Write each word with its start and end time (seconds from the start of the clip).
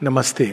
नमस्ते। 0.00 0.44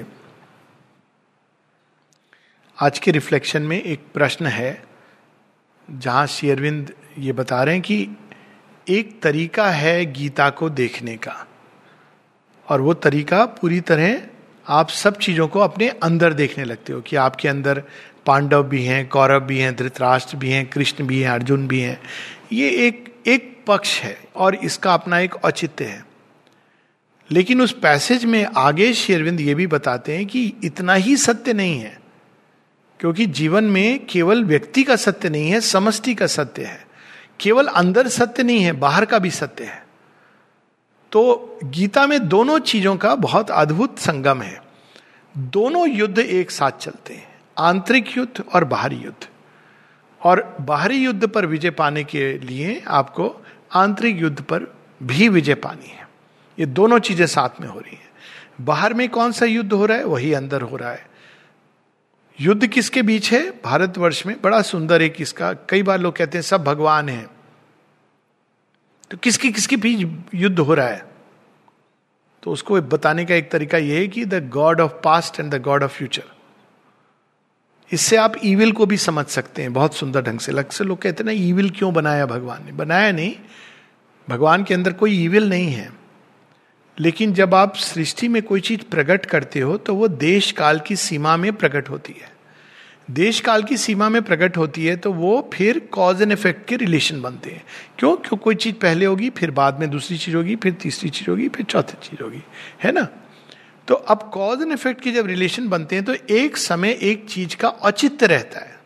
आज 2.77 3.00
के 3.00 3.11
रिफ्लेक्शन 3.11 3.61
में 3.61 3.82
एक 3.82 4.06
प्रश्न 4.14 4.45
है, 4.45 4.83
जहाँ 5.87 6.25
शेरविंद 6.27 6.92
ये 7.17 7.33
बता 7.33 7.61
रहे 7.63 7.75
हैं 7.75 7.83
कि 7.83 8.08
एक 8.88 9.21
तरीका 9.21 9.70
है 9.70 10.05
गीता 10.05 10.50
को 10.50 10.70
देखने 10.70 11.16
का, 11.18 11.36
और 12.68 12.81
वो 12.81 12.94
तरीका 12.94 13.46
पूरी 13.46 13.79
तरह 13.81 14.21
आप 14.68 14.90
सब 14.90 15.18
चीज़ों 15.18 15.48
को 15.48 15.60
अपने 15.60 15.90
अंदर 15.90 16.34
देखने 16.34 16.64
लगते 16.64 16.93
हो, 16.93 17.02
कि 17.02 17.16
आपके 17.16 17.48
अंदर 17.48 17.84
पांडव 18.25 18.64
भी 18.64 18.84
हैं, 18.84 19.07
कौरव 19.09 19.39
भी 19.39 19.59
हैं, 19.59 19.75
धृतराष्ट्र 19.75 20.38
भी 20.38 20.52
हैं, 20.52 20.66
कृष्ण 20.66 21.07
भी 21.07 21.21
हैं, 21.21 21.30
अर्जुन 21.32 21.68
भी 21.68 21.82
हैं। 21.82 22.00
ये 22.52 22.70
एक 22.88 23.14
एक 23.27 23.57
पक्ष 23.68 24.00
है, 24.02 24.18
और 24.36 24.55
इसका 24.55 24.93
अपना 24.93 25.20
एक 25.20 25.36
औचित्य 25.36 25.86
है। 25.86 26.14
लेकिन 27.29 27.61
उस 27.61 27.71
पैसेज 27.71 28.25
में 28.25 28.45
आगे 28.57 28.93
शेरविंद 28.93 29.41
ये 29.41 29.55
भी 29.55 29.67
बताते 29.67 30.17
हैं 30.17 30.25
कि 30.25 30.53
इतना 30.63 30.93
ही 30.93 31.16
सत्य 31.17 31.53
नहीं 31.53 31.79
है, 31.79 31.99
क्योंकि 32.99 33.25
जीवन 33.25 33.63
में 33.63 34.05
केवल 34.05 34.43
व्यक्ति 34.43 34.83
का 34.83 34.95
सत्य 34.95 35.30
नहीं 35.30 35.49
है, 35.49 35.61
समष्टि 35.61 36.16
का 36.16 36.27
सत्य 36.27 36.63
है। 36.63 36.85
केवल 37.39 37.67
अंदर 37.67 38.07
सत्य 38.07 38.43
नहीं 38.43 38.63
है, 38.63 38.71
बाहर 38.71 39.05
का 39.05 39.19
भी 39.19 39.31
सत्य 39.31 39.63
है। 39.63 39.83
तो 41.11 41.59
गीता 41.63 42.07
में 42.07 42.27
दोनों 42.27 42.59
चीज़ों 42.59 42.95
का 42.97 43.16
बहुत 43.16 43.52
अद्भुत 43.52 43.99
संगम 43.99 44.41
है। 44.41 44.61
दोनों 45.38 45.88
युद्ध 45.89 46.19
एक 46.19 46.52
साथ 46.52 46.71
चलते 46.71 47.13
हैं, 47.13 47.27
आंतरिक 47.57 48.17
युद्ध 48.17 48.44
और 48.53 48.63
बाहरी 48.63 48.95
युद्ध। 48.95 49.27
और 50.21 50.57
बाहरी 50.61 50.97
युद्ध 50.97 51.27
पर 51.27 51.45
विजय 51.45 51.69
पाने 51.69 52.03
के 52.03 52.38
लिए 52.38 52.81
आपको 52.88 53.45
आंतरिक 53.73 54.21
युद्ध 54.21 54.41
पर 54.41 54.73
भी 55.03 55.30
विजय 55.30 55.55
पानी 55.55 55.88
है। 55.88 56.05
ये 56.59 56.66
दोनों 56.66 57.00
चीज़ें 57.00 57.27
साथ 57.27 57.62
में 57.62 57.68
हो 57.68 57.80
रही 57.80 57.95
हैं। 57.95 58.09
बाहर 58.62 58.94
में 58.94 59.09
कौन 59.09 59.32
सा 59.32 59.45
युद्ध 59.45 59.73
हो 59.73 59.86
रहा 59.86 59.98
है, 59.98 60.04
वही 60.04 60.34
अंदर 60.34 60.62
हो 60.62 60.76
रहा 60.76 60.91
है। 60.91 61.08
युद्ध 62.42 62.67
किसके 62.67 63.02
बीच 63.02 63.31
है? 63.31 63.52
भारतवर्ष 63.52 64.25
में। 64.25 64.42
बड़ा 64.42 64.62
सुंदर 64.62 65.02
है 65.02 65.09
किसका 65.09 65.53
कई 65.53 65.84
बार 65.84 66.00
लोग 66.00 66.16
कहते 66.16 66.38
हैं, 66.38 66.44
सब 66.44 66.64
भगवान 66.64 67.09
हैं। 67.09 67.28
तो 69.12 69.17
किसकी, 69.17 69.52
किसके 69.52 69.78
बीच 69.78 70.08
युद्ध 70.34 70.59
हो 70.59 70.73
रहा 70.73 70.88
है? 70.88 71.06
तो 72.44 72.52
उसको 72.52 72.81
बताने 72.81 73.25
का 73.25 73.36
एक 73.36 73.52
तरीका 73.52 73.78
यह 73.78 74.00
है 74.00 74.08
कि 74.08 74.25
the 74.25 74.50
god 74.50 74.81
of 74.81 74.92
past 74.92 75.40
and 75.40 75.56
the 75.56 75.62
god 75.62 75.84
of 75.84 75.92
future 75.92 76.23
इससे 77.92 78.17
आप 78.17 78.34
ईविल 78.44 78.72
को 78.72 78.86
भी 78.86 78.97
समझ 78.97 79.25
सकते 79.25 79.62
हैं, 79.62 79.73
बहुत 79.73 79.95
सुंदर 79.95 80.22
ढंग 80.22 80.40
से। 80.40 80.52
लग 80.52 80.69
से 80.69 80.84
लोग 80.84 81.02
कहते 81.02 81.23
हैं 81.23 81.25
ना 81.25 81.31
ईविल 81.31 81.69
क्यों 81.69 81.94
बनाया 81.94 82.25
भगवान 82.25 82.66
ने? 82.66 82.72
बनाया 82.72 83.12
नहीं। 83.12 83.36
भगवान 84.30 84.64
के 84.64 84.73
अंदर 84.73 84.94
कोई 84.94 85.23
ईविल 85.23 85.50
नहीं 85.50 85.72
है। 85.72 85.92
लेकिन 86.97 87.33
जब 87.33 87.55
आप 87.55 87.75
सृष्टि 87.75 88.27
में 88.27 88.41
कोई 88.43 88.61
चीज़ 88.61 88.81
प्रकट 88.81 89.25
करते 89.25 89.59
हो 89.59 89.77
तो 89.77 89.95
वो 89.95 90.07
देश 90.07 90.51
काल 90.51 90.79
की 90.79 90.95
सीमा 90.95 91.35
में 91.38 91.51
प्रकट 91.53 91.89
होती 91.89 92.13
है। 92.21 92.33
देश 93.11 93.39
काल 93.39 93.63
की 93.63 93.77
सीमा 93.77 94.09
में 94.09 94.21
प्रकट 94.21 94.57
होती 94.57 94.85
है 94.85 94.95
तो 94.95 95.11
वो 95.13 95.49
फिर 95.53 95.79
कॉज 95.91 96.21
एंड 96.21 96.31
इफ़ेक्ट 96.31 96.67
के 96.67 96.75
रिलेशन 96.75 97.21
बनते 97.21 97.49
हैं। 97.49 97.63
क्यों? 97.99 98.16
क्यों 98.17 98.38
कोई 98.38 98.55
चीज़ 98.55 98.75
पहले 98.75 99.05
होगी, 99.05 99.29
फिर 99.29 99.51
बाद 99.51 99.79
में 99.79 99.89
दूसरी 99.89 100.17
चीज़ 100.17 100.35
होगी, 100.35 100.55
फिर 100.55 100.73
तीसरी 100.73 101.09
चीज़ 101.09 101.29
होगी, 101.29 101.49
फिर 101.49 101.66
चौथी 101.66 101.97
चीज़ 102.03 102.23
होगी। 102.23 102.41
है 102.83 102.91
ना? 102.91 103.07
तो 103.88 103.95
अब 103.95 104.29
कॉज 104.33 104.61
एंड 104.61 104.71
इफ़ेक्ट 104.71 105.01
के 105.01 105.11
जब 105.11 105.27
रिलेशन 105.27 105.67
बनते 105.69 105.95
हैं 105.95 106.05
तो 106.05 106.13
एक 106.29 106.57
समय 106.57 106.97
एक 107.01 107.25
चीज़ 107.29 107.55
का 107.55 107.67
औचित्य 107.67 108.27
रहता 108.27 108.59
है। 108.59 108.79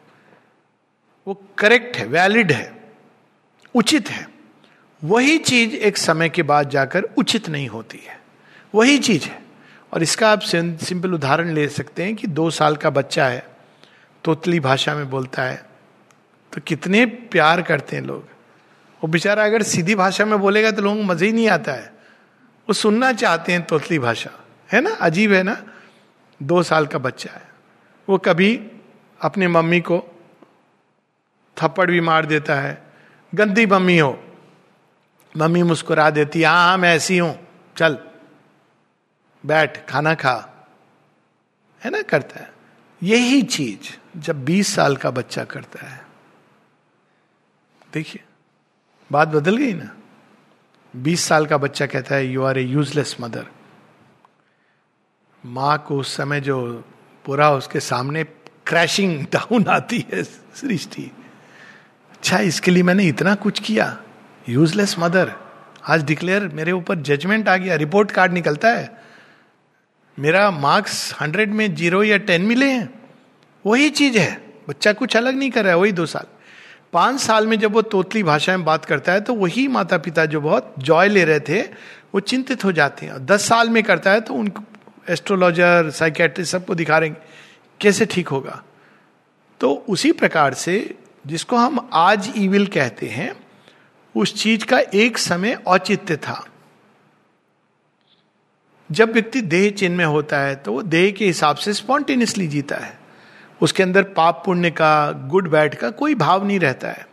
वो 1.27 1.41
करेक्ट 1.57 1.97
है 1.97 2.05
वैलिड 2.05 2.51
है, 2.51 2.71
उचित 3.75 4.09
है। 4.09 4.27
वही 5.03 5.37
चीज़ 5.37 5.75
एक 5.75 5.97
समय 5.97 6.29
के 6.29 6.43
बाद 6.43 6.69
जाकर 6.69 7.03
उचित 7.17 7.49
नहीं 7.49 7.67
होती 7.67 7.97
है। 8.07 8.19
वही 8.75 8.97
चीज़ 8.97 9.25
है। 9.25 9.39
और 9.93 10.03
इसका 10.03 10.31
आप 10.31 10.39
सिंपल 10.39 11.13
उदाहरण 11.13 11.49
ले 11.49 11.67
सकते 11.67 12.03
हैं 12.03 12.15
कि 12.15 12.27
दो 12.27 12.49
साल 12.49 12.75
का 12.75 12.89
बच्चा 12.89 13.25
है, 13.25 13.47
तोतली 14.23 14.59
भाषा 14.59 14.95
में 14.95 15.09
बोलता 15.09 15.43
है 15.43 15.65
तो 16.53 16.61
कितने 16.61 17.05
प्यार 17.05 17.61
करते 17.61 17.95
हैं 17.95 18.03
लोग। 18.03 18.23
वो 19.01 19.07
बेचारा 19.07 19.45
अगर 19.45 19.63
सीधी 19.63 19.95
भाषा 19.95 20.25
में 20.25 20.39
बोलेगा 20.39 20.71
तो 20.71 20.81
लोगों 20.81 20.97
को 20.97 21.03
मज़ा 21.03 21.25
ही 21.25 21.31
नहीं 21.31 21.49
आता 21.49 21.71
है। 21.71 21.93
वो 22.69 22.73
सुनना 22.73 23.13
चाहते 23.13 23.51
हैं 23.51 23.65
तोतली 23.65 23.99
भाषा। 23.99 24.29
है 24.73 24.81
ना? 24.81 24.89
अजीब 24.91 25.33
है 25.33 25.43
ना? 25.43 25.63
दो 26.43 26.63
साल 26.63 26.85
का 26.85 26.99
बच्चा 26.99 27.31
है। 27.33 27.47
वो 28.09 28.17
कभी 28.17 28.71
अपने 29.21 29.47
मम्मी 29.47 29.79
को 29.79 30.21
थप्पड़ 31.57 31.91
भी 31.91 32.01
मार 32.01 32.25
देता 32.25 32.55
है। 32.55 32.81
गंदी 33.35 33.65
मम्मी 33.65 33.97
हो। 33.97 34.23
मम्मी 35.37 35.63
मुस्कुरा 35.63 36.09
देती 36.09 36.43
हाँ 36.43 36.67
हाँ 36.67 36.77
मैं 36.77 36.95
ऐसी 36.95 37.17
हूँ। 37.17 37.47
चल, 37.77 37.97
बैठ, 39.45 39.89
खाना 39.89 40.13
खा। 40.13 40.49
है 41.83 41.91
ना, 41.91 42.01
करता 42.01 42.39
है। 42.39 42.53
यही 43.03 43.41
चीज़ 43.41 43.97
जब 44.19 44.45
20 44.45 44.75
साल 44.75 44.95
का 44.95 45.11
बच्चा 45.11 45.43
करता 45.43 45.87
है। 45.87 46.05
देखिए, 47.93 48.23
बात 49.11 49.27
बदल 49.27 49.57
गई 49.57 49.73
ना। 49.73 49.89
20 50.95 51.23
साल 51.23 51.45
का 51.45 51.57
बच्चा 51.57 51.85
कहता 51.85 52.15
है 52.15 52.27
you 52.27 52.43
are 52.43 52.57
a 52.57 52.61
useless 52.61 53.17
mother 53.21 53.45
माँ 55.45 55.85
को 55.87 55.99
उस 55.99 56.17
समय 56.17 56.41
जो 56.41 56.83
पूरा 57.25 57.51
उसके 57.51 57.79
सामने 57.79 58.23
क्रैशिंग 58.67 59.25
डाउन 59.33 59.65
आती 59.69 60.05
है, 60.13 60.23
सृष्टि। 60.23 61.11
अच्छा 62.11 62.39
इसके 62.39 62.71
लिए 62.71 62.83
मैंने 62.83 63.03
इतना 63.03 63.35
कुछ 63.35 63.59
किया। 63.59 64.03
Useless 64.47 64.95
mother. 64.99 65.31
आज 65.87 66.03
डिक्लेयर, 66.03 66.47
मेरे 66.47 66.71
ऊपर 66.71 66.95
जजमेंट 66.95 67.49
आ 67.49 67.55
गया 67.57 67.75
रिपोर्ट 67.75 68.11
कार्ड 68.11 68.33
निकलता 68.33 68.69
है। 68.69 68.89
मेरा 70.19 70.51
मार्क्स 70.51 71.15
हंड्रेड 71.21 71.51
में 71.51 71.75
ज़ीरो 71.75 72.03
या 72.03 72.17
टेन 72.17 72.41
मिले 72.41 72.69
हैं। 72.71 72.89
वही 73.65 73.89
चीज़ 73.89 74.17
है। 74.17 74.31
बच्चा 74.69 74.93
कुछ 74.93 75.17
अलग 75.17 75.35
नहीं 75.35 75.49
कर 75.51 75.63
रहा 75.63 75.73
है, 75.73 75.77
वही 75.77 75.91
दो 75.91 76.05
साल। 76.05 76.25
पाँच 76.93 77.19
साल 77.19 77.47
में 77.47 77.59
जब 77.59 77.73
वो 77.73 77.81
तोतली 77.81 78.23
भाषा 78.23 78.55
में 78.57 78.65
बात 78.65 78.85
करता 78.85 79.11
है 79.11 79.21
तो 79.21 79.33
वही 79.33 79.67
माता 79.67 79.97
पिता 79.97 80.25
जो 80.25 80.41
बहुत 80.41 80.73
जॉय 80.79 81.07
ले 81.07 81.23
रहे 81.25 81.39
थे, 81.39 81.61
वो 82.13 82.19
चिंतित 82.19 82.65
हो 82.65 82.71
जाते 82.71 83.05
हैं। 83.05 83.13
और 83.13 83.19
दस 83.19 83.47
साल 83.47 83.69
में 83.69 83.83
करता 83.83 84.11
है 84.11 84.21
तो 84.21 84.33
उनको 84.33 84.63
एस्ट्रोलॉजर 85.09 85.89
साइकेट्रिस्ट 85.89 86.51
सबको 86.51 86.75
दिखा 86.75 86.97
रहे 86.97 87.09
कैसे 87.81 88.05
ठीक 88.05 88.27
होगा। 88.27 88.63
तो 89.61 89.73
उसी 89.89 90.11
प्रकार 90.11 90.53
से, 90.53 90.95
जिसको 91.27 91.57
हम 91.57 91.89
आज 91.93 92.31
ईविल 92.37 92.67
कहते 92.67 93.07
हैं 93.07 93.31
उस 94.15 94.41
चीज़ 94.43 94.65
का 94.65 94.79
एक 94.79 95.17
समय 95.17 95.53
औचित्य 95.67 96.15
था। 96.17 96.45
जब 98.91 99.11
व्यक्ति 99.13 99.41
देह 99.41 99.71
चिन्ह 99.71 99.97
में 99.97 100.05
होता 100.05 100.39
है 100.39 100.55
तो 100.55 100.73
वो 100.73 100.81
देह 100.81 101.11
के 101.11 101.25
हिसाब 101.25 101.55
से 101.55 101.73
स्पॉन्टेनियसली 101.73 102.47
जीता 102.47 102.75
है। 102.75 102.99
उसके 103.61 103.83
अंदर 103.83 104.03
पाप 104.03 104.41
पुण्य 104.45 104.71
का, 104.71 105.11
गुड 105.11 105.49
बैड 105.49 105.75
का 105.75 105.89
कोई 105.89 106.15
भाव 106.15 106.45
नहीं 106.45 106.59
रहता 106.59 106.89
है। 106.89 107.07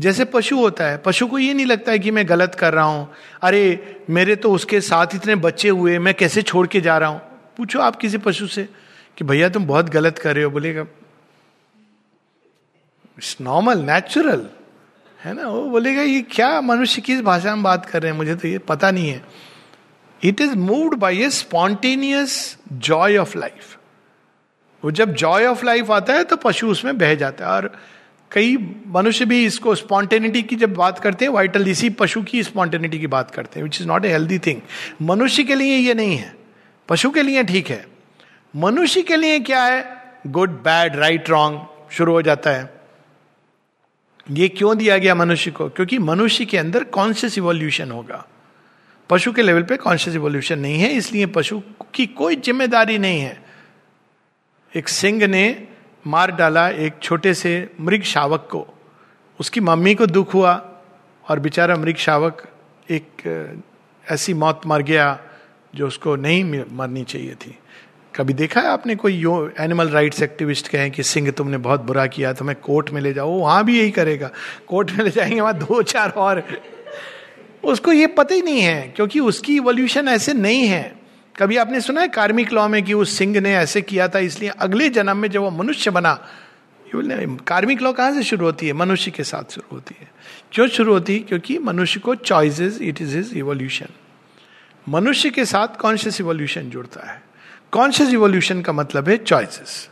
जैसे 0.00 0.24
पशु 0.24 0.58
होता 0.58 0.84
है, 0.84 0.98
पशु 0.98 1.26
को 1.26 1.38
ये 1.38 1.54
नहीं 1.54 1.66
लगता 1.66 1.92
है 1.92 1.98
कि 1.98 2.10
मैं 2.10 2.28
गलत 2.28 2.54
कर 2.54 2.74
रहा 2.74 2.84
हूँ, 2.84 3.12
अरे, 3.42 3.96
मेरे 4.10 4.36
तो 4.36 4.52
उसके 4.52 4.80
साथ 4.80 5.06
इतने 5.14 5.34
बच्चे 5.34 5.68
हुए, 5.68 5.98
मैं 5.98 6.14
कैसे 6.14 6.42
छोड़ 6.42 6.66
के 6.66 6.80
जा 6.80 6.98
रहा 6.98 7.08
हूँ? 7.08 7.20
पूछो 7.56 7.80
आप 7.80 7.96
किसी 7.96 8.18
पशु 8.18 8.46
से 8.46 8.68
कि 9.16 9.24
भैया, 9.24 9.48
तुम 9.48 9.66
बहुत 9.66 9.86
गलत 9.86 10.18
कर 10.18 10.34
रहे 10.34 10.44
हो, 10.44 10.50
बोलेगा 10.50 10.82
इट्स 13.18 13.36
नॉर्मल 13.40 13.78
नेचुरल 13.78 14.48
है 15.24 15.34
ना? 15.34 15.48
वो 15.48 15.62
बोलेगा, 15.62 16.02
ये 16.02 16.20
क्या 16.22 16.60
मनुष्य 16.60 17.02
किस 17.02 17.20
भाषा 17.20 17.54
में 17.54 17.62
बात 17.62 17.86
कर 17.86 18.02
रहे 18.02 18.10
हैं? 18.12 18.18
मुझे 18.18 18.34
तो 18.34 18.48
ये 18.48 18.58
पता 18.58 18.90
नहीं 18.90 19.08
है. 19.08 19.22
It 20.24 20.40
is 20.40 20.54
moved 20.54 20.94
by 20.94 21.22
a 21.22 21.30
spontaneous 21.30 22.58
joy 22.72 23.16
of 23.16 23.38
life 23.38 23.76
वो 24.82 24.90
जब 24.90 25.14
जॉय 25.14 25.46
ऑफ़ 25.46 25.64
लाइफ 25.66 25.90
आता 25.90 26.12
है 26.12 26.24
तो 26.24 26.36
पशु 26.36 26.68
उसमें 26.68 26.98
बह 26.98 27.14
जाता 27.14 27.44
है। 27.44 27.52
और 27.52 27.72
कई 28.30 28.56
मनुष्य 28.86 29.24
भी 29.24 29.44
इसको 29.44 29.74
स्पॉन्टेनिटी 29.74 30.42
की 30.42 30.56
जब 30.56 30.74
बात 30.74 30.98
करते 30.98 31.24
हैं 31.24 31.32
वाइटल 31.32 31.68
इसी 31.68 31.90
पशु 31.90 32.22
की 32.22 32.42
स्पॉन्टेनिटी 32.42 32.98
की 32.98 33.06
बात 33.06 33.30
करते 33.30 33.60
हैं 33.60 33.64
which 33.64 33.80
is 33.80 33.88
not 33.88 34.04
a 34.04 34.08
healthy 34.08 34.38
thing 34.38 34.60
मनुष्य 35.02 35.44
के 35.44 35.54
लिए 35.54 35.76
ये 35.76 35.94
नहीं 35.94 36.16
है। 36.16 36.34
पशु 36.88 37.10
के 37.10 37.22
लिए 37.22 37.44
ठीक 37.44 37.70
है। 37.70 37.86
मनुष्य 38.56 39.02
के 39.02 39.16
लिए 39.16 39.38
क्या 39.40 39.64
है? 39.64 39.84
गुड 40.26 40.50
बैड 40.50 40.96
राइट 40.96 41.30
रॉन्ग 41.30 41.66
शुरू 41.92 42.12
हो 42.12 42.22
जाता 42.22 42.50
है। 42.50 42.79
ये 44.30 44.48
क्यों 44.48 44.76
दिया 44.78 44.96
गया 44.98 45.14
मनुष्य 45.14 45.50
को? 45.50 45.68
क्योंकि 45.68 45.98
मनुष्य 45.98 46.44
के 46.44 46.58
अंदर 46.58 46.84
कॉन्शियस 46.84 47.38
इवोल्यूशन 47.38 47.90
होगा। 47.90 48.26
पशु 49.10 49.32
के 49.32 49.42
लेवल 49.42 49.62
पे 49.62 49.76
कॉन्शियस 49.76 50.16
इवोल्यूशन 50.16 50.58
नहीं 50.58 50.78
है, 50.78 50.90
इसलिए 50.90 51.26
पशु 51.26 51.60
की 51.94 52.06
कोई 52.06 52.36
ज़िम्मेदारी 52.36 52.98
नहीं 52.98 53.20
है। 53.20 53.42
एक 54.72 54.88
सिंह 54.88 55.26
ने 55.26 55.66
मार 56.04 56.30
डाला 56.30 56.68
एक 56.68 56.98
छोटे 57.02 57.34
से 57.34 57.52
मृग 57.80 58.02
शावक 58.02 58.48
को। 58.50 58.66
उसकी 59.40 59.60
मम्मी 59.60 59.94
को 59.94 60.06
दुख 60.06 60.34
हुआ 60.34 60.52
और 61.24 61.38
बेचारा 61.38 61.76
मृग 61.76 61.96
शावक 61.96 62.46
एक 62.90 63.58
ऐसी 64.04 64.34
मौत 64.34 64.60
मर 64.66 64.82
गया 64.82 65.18
जो 65.74 65.86
उसको 65.86 66.14
नहीं 66.16 66.64
मरनी 66.72 67.04
चाहिए 67.04 67.34
थी। 67.34 67.58
कभी 68.16 68.32
देखा 68.32 68.60
है 68.60 68.66
आपने 68.66 68.96
कोई 68.96 69.12
यो 69.12 69.52
एनिमल 69.60 69.88
राइट्स 69.88 70.22
एक्टिविस्ट 70.22 70.68
कहे 70.68 70.90
कि, 70.90 71.02
सिंह, 71.02 71.30
तुमने 71.30 71.56
बहुत 71.56 71.80
बुरा 71.80 72.06
किया 72.06 72.32
तो 72.32 72.44
मैं 72.44 72.56
कोर्ट 72.56 72.90
में 72.90 73.00
ले 73.00 73.12
जाओ। 73.12 73.30
वहाँ 73.30 73.64
भी 73.64 73.78
यही 73.78 73.90
करेगा। 73.90 74.30
कोर्ट 74.66 74.90
में 74.90 75.04
ले 75.04 75.10
जाएँगे, 75.10 75.40
वहाँ 75.40 75.58
दो, 75.58 75.82
चार 75.82 76.10
और। 76.10 76.62
उसको 77.64 77.92
ये 77.92 78.06
पता 78.06 78.34
ही 78.34 78.42
नहीं 78.42 78.60
है, 78.60 78.92
क्योंकि 78.96 79.20
उसकी 79.20 79.56
इवोल्यूशन 79.56 80.08
ऐसे 80.08 80.32
नहीं 80.32 80.66
है। 80.66 81.00
कभी 81.38 81.56
आपने 81.56 81.80
सुना 81.80 82.00
है 82.00 82.08
कार्मिक 82.08 82.52
लॉ 82.52 82.68
में 82.68 82.82
कि 82.82 82.94
उस 82.94 83.18
सिंह 83.18 83.40
ने 83.40 83.56
ऐसे 83.56 83.82
किया 83.82 84.08
था, 84.08 84.18
इसलिए 84.18 84.48
अगले 84.48 84.88
जन्म 84.88 85.16
में 85.16 85.30
जब 85.30 85.40
वो 85.40 85.50
मनुष्य 85.50 85.90
बना 85.90 86.28
कार्मिक 87.46 87.82
लॉ 87.82 87.92
कहाँ 87.92 88.12
से 88.12 88.22
शुरू 88.22 88.46
होती 88.46 88.66
है? 88.66 88.72
मनुष्य 88.72 89.10
के 89.10 89.24
साथ 89.24 89.52
शुरू 89.52 89.74
होती 89.74 89.96
है। 90.00 90.08
क्यों 90.52 90.68
शुरू 90.68 90.92
होती 90.92 91.12
है? 91.12 91.18
क्योंकि 91.18 91.58
मनुष्य 91.58 92.00
को 92.00 92.14
choices 92.14 92.78
it 92.82 93.02
is 93.02 93.18
is 93.18 93.34
evolution 93.34 93.86
मनुष्य 94.88 95.30
के 95.30 95.44
साथ 95.44 95.68
कॉन्शियस 95.80 96.20
इवोल्यूशन 96.20 96.62
जुड़ता 96.62 97.12
है। 97.12 97.29
कॉन्शियस 97.72 98.10
इवोल्यूशन 98.10 98.62
का 98.62 98.72
मतलब 98.72 99.08
है 99.08 99.16
चॉइसेस 99.16 99.88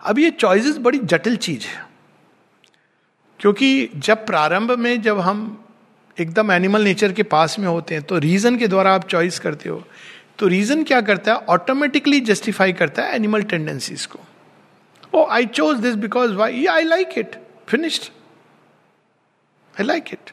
अब 0.00 0.18
ये 0.18 0.30
चॉइसेस 0.30 0.76
बड़ी 0.78 0.98
जटिल 0.98 1.36
चीज़ 1.36 1.66
है. 1.66 1.84
क्योंकि 3.40 3.90
जब 3.96 4.24
प्रारंभ 4.26 4.70
में 4.78 5.00
जब 5.02 5.20
हम 5.20 5.40
एकदम 6.16 6.52
एनिमल 6.52 6.82
नेचर 6.84 7.12
के 7.12 7.22
पास 7.22 7.58
में 7.58 7.66
होते 7.68 7.94
हैं 7.94 8.04
तो 8.04 8.18
रीजन 8.18 8.56
के 8.58 8.68
द्वारा 8.68 8.94
आप 8.94 9.08
चॉइस 9.08 9.38
करते 9.38 9.68
हो. 9.68 9.82
तो 10.38 10.46
रीजन 10.46 10.84
क्या 10.84 11.00
करता 11.00 11.32
है? 11.32 11.38
ऑटोमेटिकली 11.48 12.20
जस्टिफाई 12.20 12.72
करता 12.72 13.02
है 13.02 13.14
एनिमल 13.14 13.42
टेंडेंसीज 13.42 14.06
को. 14.06 14.18
ओ 15.14 15.26
I 15.30 15.46
chose 15.46 15.78
this 15.78 15.94
because 15.94 16.32
why 16.32 16.66
I 16.66 16.84
like 16.84 17.18
it 17.18 17.36
finished 17.68 18.10
I 19.74 19.86
like 19.86 20.12
it 20.12 20.30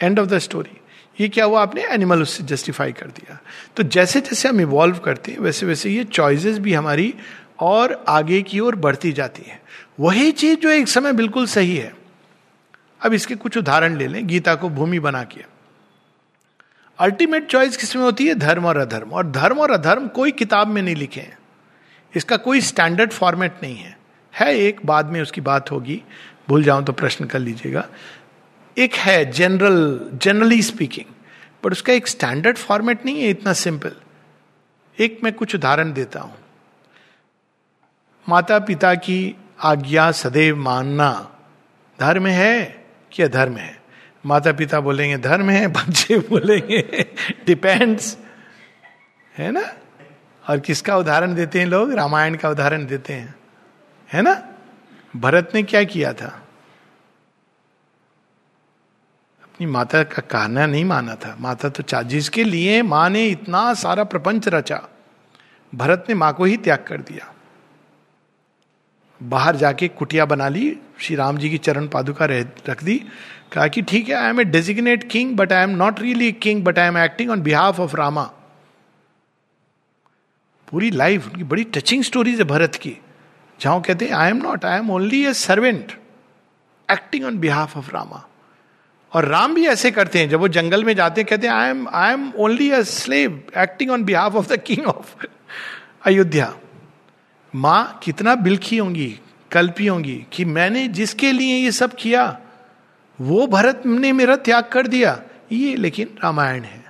end 0.00 0.18
of 0.18 0.28
the 0.28 0.38
story 0.38 0.80
ये 1.22 1.28
क्या 1.28 1.44
हुआ? 1.44 1.62
आपने 1.62 1.84
एनिमल 1.84 2.22
उससे 2.22 2.44
जस्टिफाई 2.44 2.92
कर 2.92 3.06
दिया। 3.06 3.38
तो 3.76 3.82
जैसे 3.82 4.20
जैसे 4.20 4.48
हम 4.48 4.60
इवॉल्व 4.60 4.98
करते 4.98 5.32
हैं, 5.32 5.38
वैसे 5.38 5.66
वैसे 5.66 5.90
ये 5.90 6.04
चॉइसेस 6.04 6.58
भी 6.58 6.74
हमारी 6.74 7.14
और 7.60 8.04
आगे 8.08 8.42
की 8.42 8.60
ओर 8.60 8.76
बढ़ती 8.76 9.12
जाती 9.12 9.42
है। 9.42 9.62
वही 10.00 10.32
चीज़ 10.32 10.58
जो 10.60 10.70
एक 10.70 10.88
समय 10.88 11.12
बिल्कुल 11.12 11.46
सही 11.46 11.76
है। 11.76 11.94
अब 13.04 13.12
इसके 13.12 13.34
कुछ 13.34 13.58
उदाहरण 13.58 13.96
ले 13.96 14.06
लें। 14.06 14.26
गीता 14.26 14.54
को 14.54 14.68
भूमि 14.68 14.98
बना 14.98 15.22
के। 15.22 15.44
अल्टीमेट 16.98 17.46
चॉइस 17.46 17.76
किसमें 17.76 18.02
होती 18.02 18.26
है? 18.26 18.34
धर्म 18.34 18.66
और 18.66 18.76
अधर्म। 18.76 19.08
और 19.08 19.30
धर्म 19.30 19.58
और 19.58 19.70
अधर्म 19.70 20.08
कोई 20.08 20.30
किताब 20.30 20.68
में 20.68 20.82
नहीं 20.82 20.96
लिखे 20.96 21.20
हैं। 21.20 21.38
इसका 22.16 22.36
कोई 22.36 22.60
स्टैंडर्ड 22.60 23.10
फॉर्मेट 23.10 23.52
नहीं 23.62 23.76
है। 23.76 23.98
है 24.34 24.56
एक, 24.56 24.86
बाद 24.86 25.06
में 25.06 25.22
उसकी 25.22 25.40
बात 25.40 25.70
होगी। 25.70 26.02
भूल 26.48 26.62
जाऊँ 26.62 26.84
तो 26.84 26.92
प्रश्न 26.92 27.24
कर 27.24 27.38
लीजिएगा। 27.38 27.88
एक 28.78 28.94
है 28.94 29.32
जनरल 29.32 30.10
जनरली 30.14 30.62
स्पीकिंग 30.62 31.14
बट 31.64 31.72
उसका 31.72 31.92
एक 31.92 32.08
स्टैंडर्ड 32.08 32.58
फॉर्मेट 32.58 33.04
नहीं 33.04 33.22
है, 33.22 33.28
इतना 33.28 33.52
सिंपल 33.52 33.92
एक 34.98 35.20
मैं 35.24 35.32
कुछ 35.32 35.54
उदाहरण 35.54 35.92
देता 35.92 36.20
हूँ. 36.20 36.34
माता 38.28 38.58
पिता 38.58 38.94
की 38.94 39.36
आज्ञा 39.60 40.12
सदैव 40.12 40.56
मानना 40.56 41.36
धर्म 42.00 42.26
है 42.26 42.84
कि 43.12 43.22
अधर्म 43.22 43.56
है? 43.56 43.82
माता 44.26 44.52
पिता 44.52 44.80
बोलेंगे, 44.80 45.18
धर्म 45.18 45.50
है, 45.50 45.66
बच्चे 45.72 46.18
बोलेंगे 46.18 47.14
डिपेंड्स 47.46 48.18
है 49.36 49.50
ना? 49.50 49.74
और 50.50 50.60
किसका 50.60 50.96
उदाहरण 50.96 51.34
देते 51.34 51.58
हैं 51.58 51.66
लोग? 51.66 51.92
रामायण 51.92 52.34
का 52.34 52.50
उदाहरण 52.50 52.86
देते 52.86 53.12
हैं। 53.12 53.34
है 54.12 54.22
ना? 54.22 54.48
भरत 55.16 55.50
ने 55.54 55.62
क्या 55.62 55.84
किया 55.84 56.12
था? 56.12 56.41
अपनी 59.62 59.72
माता 59.72 60.02
का 60.02 60.22
कहना 60.22 60.66
नहीं 60.66 60.84
माना 60.84 61.14
था। 61.14 61.36
माता 61.40 61.68
तो 61.68 61.82
चा 61.82 62.00
जिसके 62.02 62.44
लिए 62.44 62.82
माँ 62.82 63.08
ने 63.10 63.26
इतना 63.26 63.62
सारा 63.74 64.04
प्रपंच 64.04 64.48
रचा। 64.48 64.80
भरत 65.72 66.06
ने 66.08 66.14
माँ 66.14 66.32
को 66.34 66.44
ही 66.44 66.56
त्याग 66.56 66.84
कर 66.88 67.00
दिया। 67.00 67.32
बाहर 69.20 69.56
जाके 69.56 69.88
कुटिया 69.88 70.24
बना 70.24 70.48
ली, 70.48 70.78
श्री 70.98 71.16
राम 71.16 71.38
जी 71.38 71.50
की 71.50 71.58
चरण 71.58 71.86
पादुका 71.88 72.26
रख 72.68 72.82
दी। 72.84 72.96
कहा 73.52 73.66
कि 73.68 73.82
ठीक 73.82 74.08
है 74.08 74.14
I 74.14 74.30
am 74.30 74.40
a 74.40 74.44
designate 74.44 75.08
king 75.10 75.36
but 75.36 75.52
I 75.52 75.62
am 75.62 75.76
not 75.76 76.00
really 76.00 76.32
king 76.42 76.64
but 76.64 76.78
I 76.78 76.88
am 76.88 76.98
acting 76.98 77.30
on 77.30 77.42
behalf 77.42 77.80
of 77.80 77.96
Rama 77.96 78.24
पूरी 80.68 80.90
लाइफ 80.90 81.28
उनकी 81.28 81.44
बड़ी 81.44 81.64
टचिंग 81.74 82.02
स्टोरीज 82.02 82.38
है 82.38 82.44
भरत 82.46 82.74
की। 82.74 82.96
जहाँ 83.60 83.80
कहते 83.80 84.04
हैं 84.04 84.12
I 84.14 84.30
am 84.30 84.42
not 84.42 84.64
I 84.64 84.78
am 84.78 84.90
only 84.90 85.24
a 85.26 85.32
servant 85.36 85.98
acting 86.88 87.24
on 87.24 87.38
behalf 87.38 87.76
of 87.76 87.90
Rama 87.94 88.24
और 89.12 89.24
राम 89.24 89.54
भी 89.54 89.66
ऐसे 89.66 89.90
करते 89.90 90.18
हैं, 90.18 90.28
जब 90.28 90.40
वो 90.40 90.48
जंगल 90.48 90.84
में 90.84 90.94
जाते 90.96 91.20
हैं, 91.20 91.28
कहते 91.28 91.46
हैं 91.46 91.54
I 91.54 91.70
am 91.70 91.86
I 91.88 92.12
am 92.12 92.32
only 92.38 92.70
a 92.70 92.80
slave 92.82 93.42
acting 93.58 93.90
on 93.90 94.04
behalf 94.04 94.34
of 94.34 94.48
the 94.48 94.56
king 94.56 94.86
of 94.86 95.26
Ayodhya 96.04 96.54
माँ 97.54 98.00
कितना 98.02 98.34
बिलखी 98.34 98.76
होंगी, 98.76 99.08
कल्पी 99.50 99.86
होंगी 99.86 100.24
कि 100.32 100.44
मैंने 100.44 100.86
जिसके 100.88 101.32
लिए 101.32 101.56
ये 101.56 101.72
सब 101.72 101.94
किया, 101.94 102.38
वो 103.18 103.46
भरत 103.46 103.82
ने 103.86 104.12
मेरा 104.12 104.36
त्याग 104.36 104.64
कर 104.64 104.86
दिया। 104.86 105.20
ये 105.52 105.74
लेकिन 105.76 106.16
रामायण 106.24 106.62
है। 106.62 106.84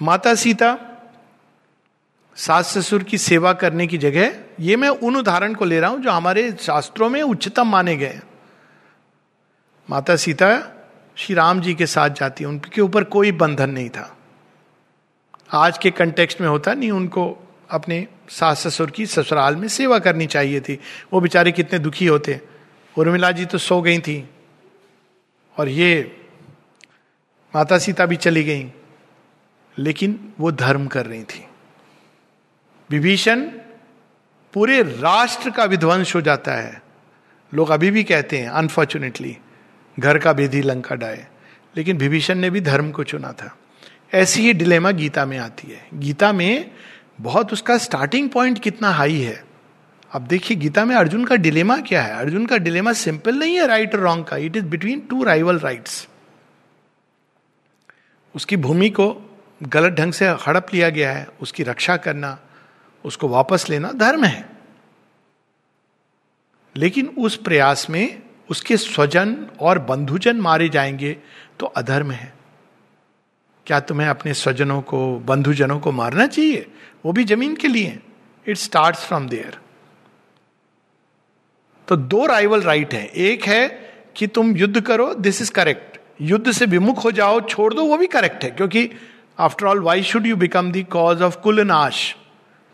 माता 0.00 0.34
सीता, 0.34 0.76
सास 2.36 2.78
ससुर 2.78 3.02
की 3.02 3.18
सेवा 3.18 3.52
करने 3.52 3.86
की 3.86 3.98
जगह, 3.98 4.34
ये 4.60 4.76
मैं 4.76 4.88
उन 4.88 5.16
उदाहरण 5.16 5.54
को 5.54 5.64
ले 5.64 5.80
रहा 5.80 5.90
हूँ 5.90 6.02
जो 6.02 6.10
हमारे 6.10 6.50
शास्त्रों 6.60 7.08
में 7.08 7.22
उच्चतम 7.22 7.68
माने 7.68 7.96
गए 7.96 8.20
माता 9.90 10.16
सीता 10.16 10.62
श्री 11.16 11.34
राम 11.34 11.60
जी 11.60 11.74
के 11.74 11.86
साथ 11.86 12.10
जाती 12.10 12.44
है, 12.44 12.50
उनके 12.50 12.80
ऊपर 12.80 13.04
कोई 13.04 13.32
बंधन 13.32 13.70
नहीं 13.70 13.88
था। 13.88 14.18
आज 15.52 15.78
के 15.78 15.90
कंटेक्स्ट 15.90 16.40
में 16.40 16.48
होता 16.48 16.74
नहीं, 16.74 16.90
उनको 16.90 17.48
अपने 17.70 18.06
सास 18.28 18.66
ससुर 18.66 18.90
की 18.90 19.06
ससुराल 19.06 19.56
में 19.56 19.68
सेवा 19.68 19.98
करनी 19.98 20.26
चाहिए 20.26 20.60
थी। 20.60 20.80
वो 21.12 21.20
बेचारे 21.20 21.52
कितने 21.52 21.78
दुखी 21.78 22.06
होते। 22.06 22.40
उर्मिला 22.98 23.30
जी 23.30 23.44
तो 23.44 23.58
सो 23.58 23.82
गई 23.82 23.98
थी। 23.98 24.30
और 25.58 25.68
ये 25.68 26.16
माता 27.54 27.78
सीता 27.78 28.06
भी 28.06 28.16
चली 28.16 28.44
गई। 28.44 28.72
लेकिन 29.78 30.32
वो 30.40 30.52
धर्म 30.52 30.86
कर 30.86 31.06
रही 31.06 31.24
थी। 31.24 31.44
विभीषण 32.90 33.40
पूरे 34.54 34.82
राष्ट्र 34.82 35.50
का 35.50 35.64
विध्वंस 35.64 36.14
हो 36.14 36.20
जाता 36.20 36.52
है। 36.52 36.82
लोग 37.54 37.70
अभी 37.70 37.90
भी 37.90 38.04
कहते 38.04 38.38
हैं 38.38 38.48
अनफॉर्चुनेटली 38.48 39.38
घर 40.00 40.18
का 40.18 40.32
बेधी 40.32 40.62
लंका 40.62 40.94
डाए 40.94 41.26
लेकिन 41.76 41.96
विभीषण 41.96 42.34
ने 42.34 42.50
भी 42.50 42.60
धर्म 42.60 42.90
को 42.90 43.04
चुना 43.04 43.32
था। 43.32 43.58
ऐसी 44.14 44.42
ही 44.42 44.52
डिलेमा 44.52 44.90
गीता 44.90 45.24
में 45.24 45.38
आती 45.38 45.72
है। 45.72 45.86
गीता 45.94 46.32
में 46.32 46.70
बहुत 47.20 47.52
उसका 47.52 47.78
स्टार्टिंग 47.78 48.30
पॉइंट 48.30 48.58
कितना 48.58 48.90
हाई 48.90 49.20
है। 49.20 49.44
अब 50.12 50.22
देखिए, 50.22 50.56
गीता 50.56 50.84
में 50.84 50.96
अर्जुन 50.96 51.24
का 51.24 51.36
डिलेमा 51.36 51.76
क्या 51.78 52.02
है? 52.02 52.16
अर्जुन 52.16 52.46
का 52.46 52.56
डिलेमा 52.56 52.92
सिंपल 52.92 53.34
नहीं 53.34 53.54
है 53.54 53.66
राइट 53.66 53.94
और 53.94 54.00
रॉन्ग 54.00 54.24
का। 54.24 54.36
It 54.36 54.56
is 54.56 54.64
between 54.64 55.00
two 55.00 55.22
rival 55.22 55.58
rights 55.58 56.08
उसकी 58.34 58.56
भूमि 58.56 58.90
को 58.90 59.38
गलत 59.62 59.92
ढंग 59.92 60.12
से 60.12 60.28
हड़प 60.28 60.66
लिया 60.74 60.90
गया 60.90 61.12
है। 61.12 61.28
उसकी 61.40 61.62
रक्षा 61.62 61.96
करना, 61.96 62.38
उसको 63.04 63.28
वापस 63.28 63.66
लेना 63.70 63.92
धर्म 63.92 64.24
है। 64.24 64.48
लेकिन 66.76 67.06
उस 67.06 67.36
प्रयास 67.36 67.90
में 67.90 68.29
उसके 68.50 68.76
स्वजन 68.76 69.46
और 69.60 69.78
बंधुजन 69.78 70.36
मारे 70.36 70.68
जाएँगे 70.68 71.16
तो 71.60 71.66
अधर्म 71.66 72.10
है। 72.10 72.32
क्या 73.66 73.80
तुम्हें 73.80 74.08
अपने 74.08 74.34
स्वजनों 74.34 74.80
को, 74.82 75.18
बंधुजनों 75.18 75.78
को 75.80 75.92
मारना 75.92 76.26
चाहिए? 76.26 76.66
वो 77.06 77.12
भी 77.12 77.24
ज़मीन 77.24 77.56
के 77.56 77.68
लिए। 77.68 77.98
इट 78.46 78.56
स्टार्ट 78.56 78.96
फ्रॉम 78.96 79.28
देयर 79.28 79.58
तो 81.88 81.96
दो 81.96 82.26
राइवल 82.26 82.62
राइट 82.62 82.94
है। 82.94 83.06
एक 83.06 83.44
है 83.44 83.68
कि 84.16 84.26
तुम 84.26 84.56
युद्ध 84.56 84.80
करो 84.80 85.14
दिस 85.14 85.42
इज़ 85.42 85.52
करेक्ट 85.52 85.98
युद्ध 86.20 86.52
से 86.52 86.66
विमुख 86.66 87.04
हो 87.04 87.10
जाओ, 87.10 87.40
छोड़ 87.40 87.74
दो, 87.74 87.84
वो 87.84 87.96
भी 87.96 88.06
करेक्ट 88.06 88.44
है। 88.44 88.50
क्योंकि 88.50 88.90
after 89.38 89.66
all 89.66 89.80
why 89.80 90.02
should 90.02 90.26
you 90.26 90.36
become 90.36 90.72
the 90.72 90.86
cause 90.92 91.22
of 91.22 91.36
कुल 91.36 91.60
नाश 91.60 92.16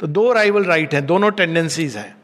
तो 0.01 0.07
दो 0.07 0.33
राइवल 0.33 0.65
राइट 0.65 0.95
है, 0.95 1.01
दोनों 1.03 1.31
टेंडेंसीज 1.31 1.97
हैं। 1.97 2.16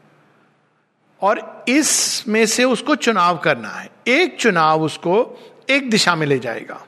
और 1.23 1.65
इसमें 1.67 2.45
से 2.45 2.63
उसको 2.63 2.95
चुनाव 2.95 3.37
करना 3.37 3.69
है। 3.69 3.89
एक 4.07 4.37
चुनाव 4.39 4.83
उसको 4.83 5.39
एक 5.69 5.89
दिशा 5.89 6.15
में 6.15 6.27
ले 6.27 6.39
जाएगा। 6.39 6.87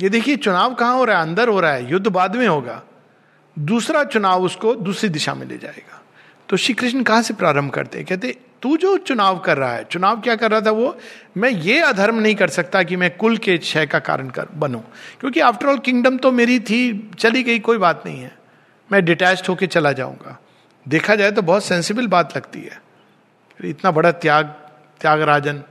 ये 0.00 0.08
देखिए, 0.08 0.36
चुनाव 0.36 0.74
कहाँ 0.74 0.94
हो 0.94 1.04
रहा 1.04 1.16
है? 1.16 1.22
अंदर 1.22 1.48
हो 1.48 1.60
रहा 1.60 1.72
है। 1.72 1.90
युद्ध 1.90 2.06
बाद 2.06 2.36
में 2.36 2.48
होगा। 2.48 2.82
दूसरा 3.58 4.04
चुनाव 4.04 4.42
उसको 4.42 4.74
दूसरी 4.74 5.08
दिशा 5.08 5.34
में 5.34 5.46
ले 5.46 5.58
जाएगा। 5.58 6.02
तो 6.48 6.56
श्री 6.56 6.74
कृष्ण 6.74 7.02
कहाँ 7.02 7.22
से 7.22 7.34
प्रारंभ 7.34 7.70
करते 7.70 8.04
कहते, 8.04 8.36
तू 8.62 8.76
जो 8.76 8.96
चुनाव 8.96 9.38
कर 9.38 9.56
रहा 9.56 9.72
है, 9.72 9.84
चुनाव 9.84 10.20
क्या 10.20 10.36
कर 10.36 10.50
रहा 10.50 10.60
था 10.60 10.70
वो? 10.70 10.98
मैं 11.36 11.50
ये 11.50 11.80
अधर्म 11.80 12.14
नहीं 12.14 12.34
कर 12.34 12.48
सकता 12.48 12.82
कि 12.82 12.96
मैं 12.96 13.16
कुल 13.16 13.36
के 13.36 13.58
क्षय 13.58 13.86
का 13.86 13.98
कारण 13.98 14.28
कर, 14.30 14.46
बनूं। 14.54 14.80
क्योंकि 15.20 15.40
आफ्टर 15.40 15.66
ऑल 15.66 15.78
किंगडम 15.78 16.16
तो 16.16 16.32
मेरी 16.32 16.60
थी, 16.60 17.10
चली 17.18 17.42
गई, 17.42 17.58
कोई 17.58 17.78
बात 17.78 18.02
नहीं 18.06 18.22
है। 18.22 18.38
मैं 18.92 19.04
डिटैच 19.04 19.48
होके 19.48 19.66
चला 19.66 19.92
जाऊँगा। 19.92 20.42
देखा 20.88 21.14
जाए 21.16 21.30
तो 21.30 21.42
बहुत 21.42 21.64
सेंसिबल 21.64 22.06
बात 22.06 22.36
लगती 22.36 22.60
है। 22.60 22.82
इतना 23.64 23.90
बड़ा 23.90 24.12
त्याग, 24.12 24.46
त्यागराजन। 25.00 25.62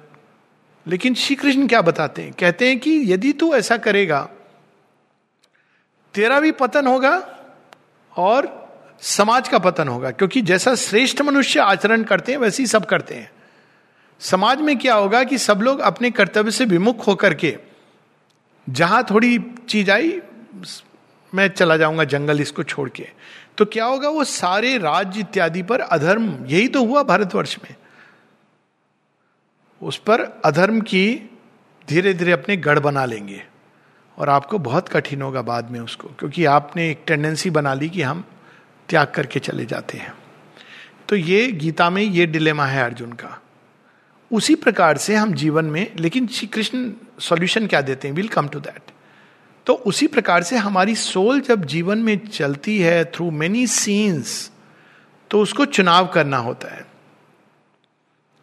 लेकिन 0.87 1.13
श्री 1.13 1.35
कृष्ण 1.35 1.67
क्या 1.67 1.81
बताते 1.81 2.21
हैं? 2.21 2.33
कहते 2.33 2.67
हैं 2.67 2.79
कि 2.79 3.01
यदि 3.13 3.33
तू 3.33 3.53
ऐसा 3.55 3.77
करेगा, 3.77 4.29
तेरा 6.13 6.39
भी 6.39 6.51
पतन 6.51 6.87
होगा 6.87 7.15
और 8.17 8.67
समाज 9.01 9.49
का 9.49 9.59
पतन 9.59 9.87
होगा, 9.87 10.11
क्योंकि 10.11 10.41
जैसा 10.41 10.75
श्रेष्ठ 10.75 11.21
मनुष्य 11.21 11.59
आचरण 11.59 12.03
करते 12.03 12.31
हैं, 12.31 12.39
वैसे 12.39 12.63
ही 12.63 12.67
सब 12.67 12.85
करते 12.85 13.15
हैं। 13.15 13.31
समाज 14.19 14.61
में 14.61 14.77
क्या 14.77 14.95
होगा 14.95 15.23
कि 15.23 15.37
सब 15.37 15.61
लोग 15.61 15.79
अपने 15.79 16.11
कर्तव्य 16.11 16.51
से 16.51 16.65
विमुख 16.65 17.07
होकर 17.07 17.33
के, 17.33 17.57
जहाँ 18.69 19.03
थोड़ी 19.09 19.39
चीज़ 19.69 19.91
आई, 19.91 20.19
मैं 21.33 21.47
चला 21.47 21.77
जाऊँगा 21.77 22.03
जंगल 22.03 22.41
इसको 22.41 22.63
छोड़ 22.63 22.89
के। 22.89 23.09
तो 23.57 23.65
क्या 23.65 23.85
होगा, 23.85 24.09
वो 24.09 24.23
सारे 24.23 24.77
राज्य 24.77 25.19
इत्यादि 25.19 25.63
पर 25.63 25.79
अधर्म, 25.79 26.45
यही 26.45 26.67
तो 26.67 26.85
हुआ 26.85 27.03
भारतवर्ष 27.03 27.57
में। 27.63 27.75
उस 29.81 29.97
पर 29.97 30.41
अधर्म 30.45 30.81
की 30.81 31.29
धीरे 31.89 32.13
धीरे 32.13 32.31
अपने 32.31 32.57
गढ़ 32.57 32.79
बना 32.79 33.05
लेंगे। 33.05 33.43
और 34.17 34.29
आपको 34.29 34.59
बहुत 34.59 34.89
कठिन 34.89 35.21
होगा 35.21 35.41
बाद 35.41 35.71
में 35.71 35.79
उसको, 35.79 36.07
क्योंकि 36.07 36.45
आपने 36.45 36.91
एक 36.91 37.03
टेंडेंसी 37.07 37.49
बना 37.49 37.73
ली 37.73 37.89
कि 37.89 38.01
हम 38.01 38.23
त्याग 38.89 39.07
करके 39.07 39.39
चले 39.39 39.65
जाते 39.65 39.97
हैं। 39.97 40.13
तो 41.09 41.15
ये 41.15 41.51
गीता 41.51 41.89
में 41.89 42.01
ये 42.01 42.25
डिलेमा 42.25 42.65
है 42.65 42.83
अर्जुन 42.83 43.11
का। 43.11 43.41
उसी 44.33 44.55
प्रकार 44.55 44.97
से 44.97 45.15
हम 45.15 45.33
जीवन 45.33 45.65
में, 45.65 45.95
लेकिन 45.95 46.27
श्री 46.27 46.47
कृष्ण 46.47 46.91
सॉल्यूशन 47.19 47.67
क्या 47.67 47.81
देते 47.81 48.07
हैं? 48.07 48.15
विल 48.15 48.27
कम 48.27 48.47
टू 48.47 48.59
दैट 48.59 48.91
तो 49.67 49.73
उसी 49.73 50.07
प्रकार 50.07 50.43
से 50.43 50.57
हमारी 50.57 50.95
सोल 50.95 51.41
जब 51.41 51.65
जीवन 51.65 51.97
में 51.97 52.27
चलती 52.27 52.77
है 52.79 53.03
थ्रू 53.05 53.31
मेनी 53.31 53.65
सीन्स 53.67 54.51
तो 55.31 55.41
उसको 55.41 55.65
चुनाव 55.65 56.07
करना 56.07 56.37
होता 56.37 56.73
है। 56.75 56.85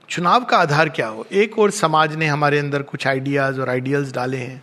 चुनाव 0.08 0.44
का 0.44 0.56
आधार 0.56 0.88
क्या 0.88 1.06
हो? 1.06 1.26
एक 1.32 1.58
और 1.58 1.70
समाज 1.70 2.16
ने 2.16 2.26
हमारे 2.26 2.58
अंदर 2.58 2.82
कुछ 2.82 3.06
आइडियाज़ 3.06 3.60
और 3.60 3.68
आइडियल्स 3.68 4.12
डाले 4.12 4.36
हैं, 4.36 4.62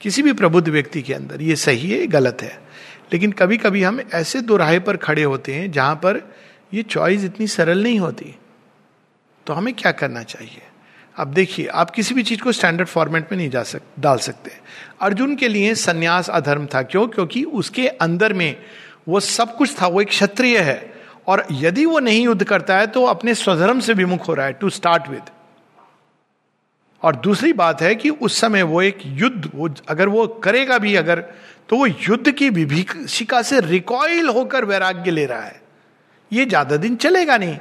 किसी 0.00 0.22
भी 0.22 0.32
प्रबुद्ध 0.32 0.68
व्यक्ति 0.68 1.02
के 1.02 1.14
अंदर। 1.14 1.42
ये 1.42 1.56
सही 1.56 1.90
है 1.90 2.06
गलत 2.06 2.42
है। 2.42 2.60
लेकिन 3.12 3.32
कभी 3.32 3.56
कभी 3.56 3.82
हम 3.82 4.00
ऐसे 4.14 4.40
दोराहे 4.40 4.78
पर 4.80 4.96
खड़े 4.96 5.22
होते 5.22 5.54
हैं 5.54 5.70
जहाँ 5.72 5.94
पर 5.94 6.20
ये 6.74 6.82
चॉइस 6.82 7.24
इतनी 7.24 7.46
सरल 7.46 7.82
नहीं 7.82 7.98
होती। 7.98 8.34
तो 9.46 9.52
हमें 9.52 9.74
क्या 9.74 9.92
करना 9.92 10.22
चाहिए? 10.22 10.62
अब 11.16 11.32
देखिए, 11.34 11.66
आप 11.66 11.90
किसी 11.90 12.14
भी 12.14 12.22
चीज़ 12.22 12.40
को 12.40 12.52
स्टैंडर्ड 12.52 12.88
फॉर्मेट 12.88 13.32
में 13.32 13.36
नहीं 13.38 13.50
जा 13.50 13.62
सक, 13.62 13.82
डाल 14.00 14.18
सकते। 14.18 14.50
अर्जुन 15.00 15.36
के 15.36 15.48
लिए 15.48 15.74
संन्यास 15.74 16.30
अधर्म 16.30 16.66
था। 16.66 16.82
क्यों? 16.82 17.06
क्योंकि 17.08 17.42
उसके 17.44 17.86
अंदर 17.88 18.32
में 18.32 18.56
वो 19.08 19.20
सब 19.20 19.56
कुछ 19.56 19.74
था, 19.82 19.86
वो 19.86 20.00
एक 20.00 20.08
क्षत्रिय 20.08 20.58
है। 20.58 20.92
और 21.26 21.46
यदि 21.52 21.84
वो 21.86 21.98
नहीं 21.98 22.24
युद्ध 22.24 22.44
करता 22.44 22.76
है 22.76 22.86
तो 22.86 23.04
अपने 23.04 23.34
स्वधर्म 23.34 23.80
से 23.80 23.92
विमुख 23.94 24.28
हो 24.28 24.34
रहा 24.34 24.46
है 24.46 24.52
टू 24.52 24.70
स्टार्ट 24.70 25.08
विद 25.08 25.30
और 27.02 27.16
दूसरी 27.16 27.52
बात 27.52 27.82
है 27.82 27.94
कि 27.94 28.10
उस 28.10 28.40
समय 28.40 28.62
वो 28.62 28.82
एक 28.82 28.98
युद्ध, 29.04 29.50
वो 29.54 29.68
अगर 29.88 30.08
वो 30.08 30.26
करेगा 30.26 30.78
भी 30.78 30.94
अगर 30.94 31.20
तो 31.68 31.76
वो 31.76 31.86
युद्ध 31.86 32.30
की 32.30 32.50
विभीषिका 32.50 33.42
से 33.42 33.60
रिकॉइल 33.60 34.28
होकर 34.28 34.64
वैराग्य 34.64 35.10
ले 35.10 35.26
रहा 35.26 35.42
है। 35.42 35.60
ये 36.32 36.46
ज़्यादा 36.46 36.76
दिन 36.76 36.96
चलेगा 36.96 37.36
नहीं। 37.36 37.58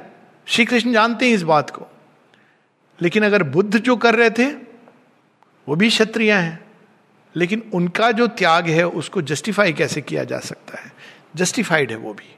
श्री 0.48 0.65
कृष्ण 0.65 0.93
जानते 0.93 1.27
हैं 1.27 1.33
इस 1.33 1.43
बात 1.43 1.69
को। 1.69 1.88
लेकिन 3.01 3.23
अगर 3.23 3.43
बुद्ध 3.43 3.79
जो 3.79 3.95
कर 3.95 4.15
रहे 4.15 4.29
थे, 4.29 4.45
वो 5.69 5.75
भी 5.75 5.89
क्षत्रिय 5.89 6.33
हैं। 6.33 6.63
लेकिन 7.35 7.63
उनका 7.73 8.12
जो 8.12 8.27
त्याग 8.27 8.67
है, 8.67 8.88
उसको 8.88 9.21
जस्टिफाई 9.21 9.73
कैसे 9.73 10.01
किया 10.01 10.23
जा 10.23 10.39
सकता 10.39 10.81
है? 10.81 10.93
जस्टिफाइड 11.35 11.91
है 11.91 11.97
वो 11.97 12.13
भी। 12.13 12.35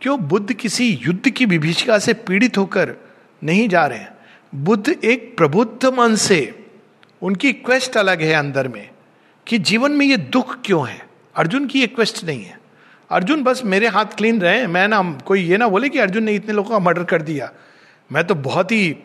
क्यों? 0.00 0.20
बुद्ध 0.20 0.52
किसी 0.52 1.00
युद्ध 1.02 1.30
की 1.30 1.46
विभीषिका 1.46 1.98
से 1.98 2.14
पीड़ित 2.14 2.58
होकर 2.58 2.94
नहीं 3.44 3.68
जा 3.68 3.86
रहे 3.86 3.98
हैं। 3.98 4.14
बुद्ध 4.54 5.04
एक 5.04 5.36
प्रबुद्ध 5.36 5.86
मन 5.86 6.14
से, 6.14 6.66
उनकी 7.22 7.52
क्वेस्ट 7.52 7.96
अलग 7.96 8.22
है 8.22 8.32
अंदर 8.32 8.68
में, 8.68 8.90
कि 9.46 9.58
जीवन 9.58 9.92
में 9.92 10.06
ये 10.06 10.16
दुख 10.16 10.58
क्यों 10.64 10.88
है? 10.88 11.08
अर्जुन 11.36 11.66
की 11.66 11.80
ये 11.80 11.86
क्वेस्ट 11.86 12.24
नहीं 12.24 12.44
है। 12.44 12.60
अर्जुन 13.10 13.42
बस 13.42 13.62
मेरे 13.64 13.88
हाथ 13.88 14.04
क्लीन 14.04 14.40
रहे 14.40 14.66
मैं 14.66 14.88
ना, 14.88 15.18
कोई 15.26 15.42
ये 15.42 15.56
ना 15.56 15.68
बोले 15.68 15.88
कि 15.88 15.98
अर्जुन 15.98 16.24
ने 16.24 16.32
इतने 16.32 16.54
लोगों 16.54 16.70
का 16.70 16.78
मर्डर 16.78 17.04
कर 17.04 17.22
दिया। 17.22 17.52
मैं 18.12 18.26
तो 18.26 18.34
बहुत 18.34 18.72
ही 18.72 18.96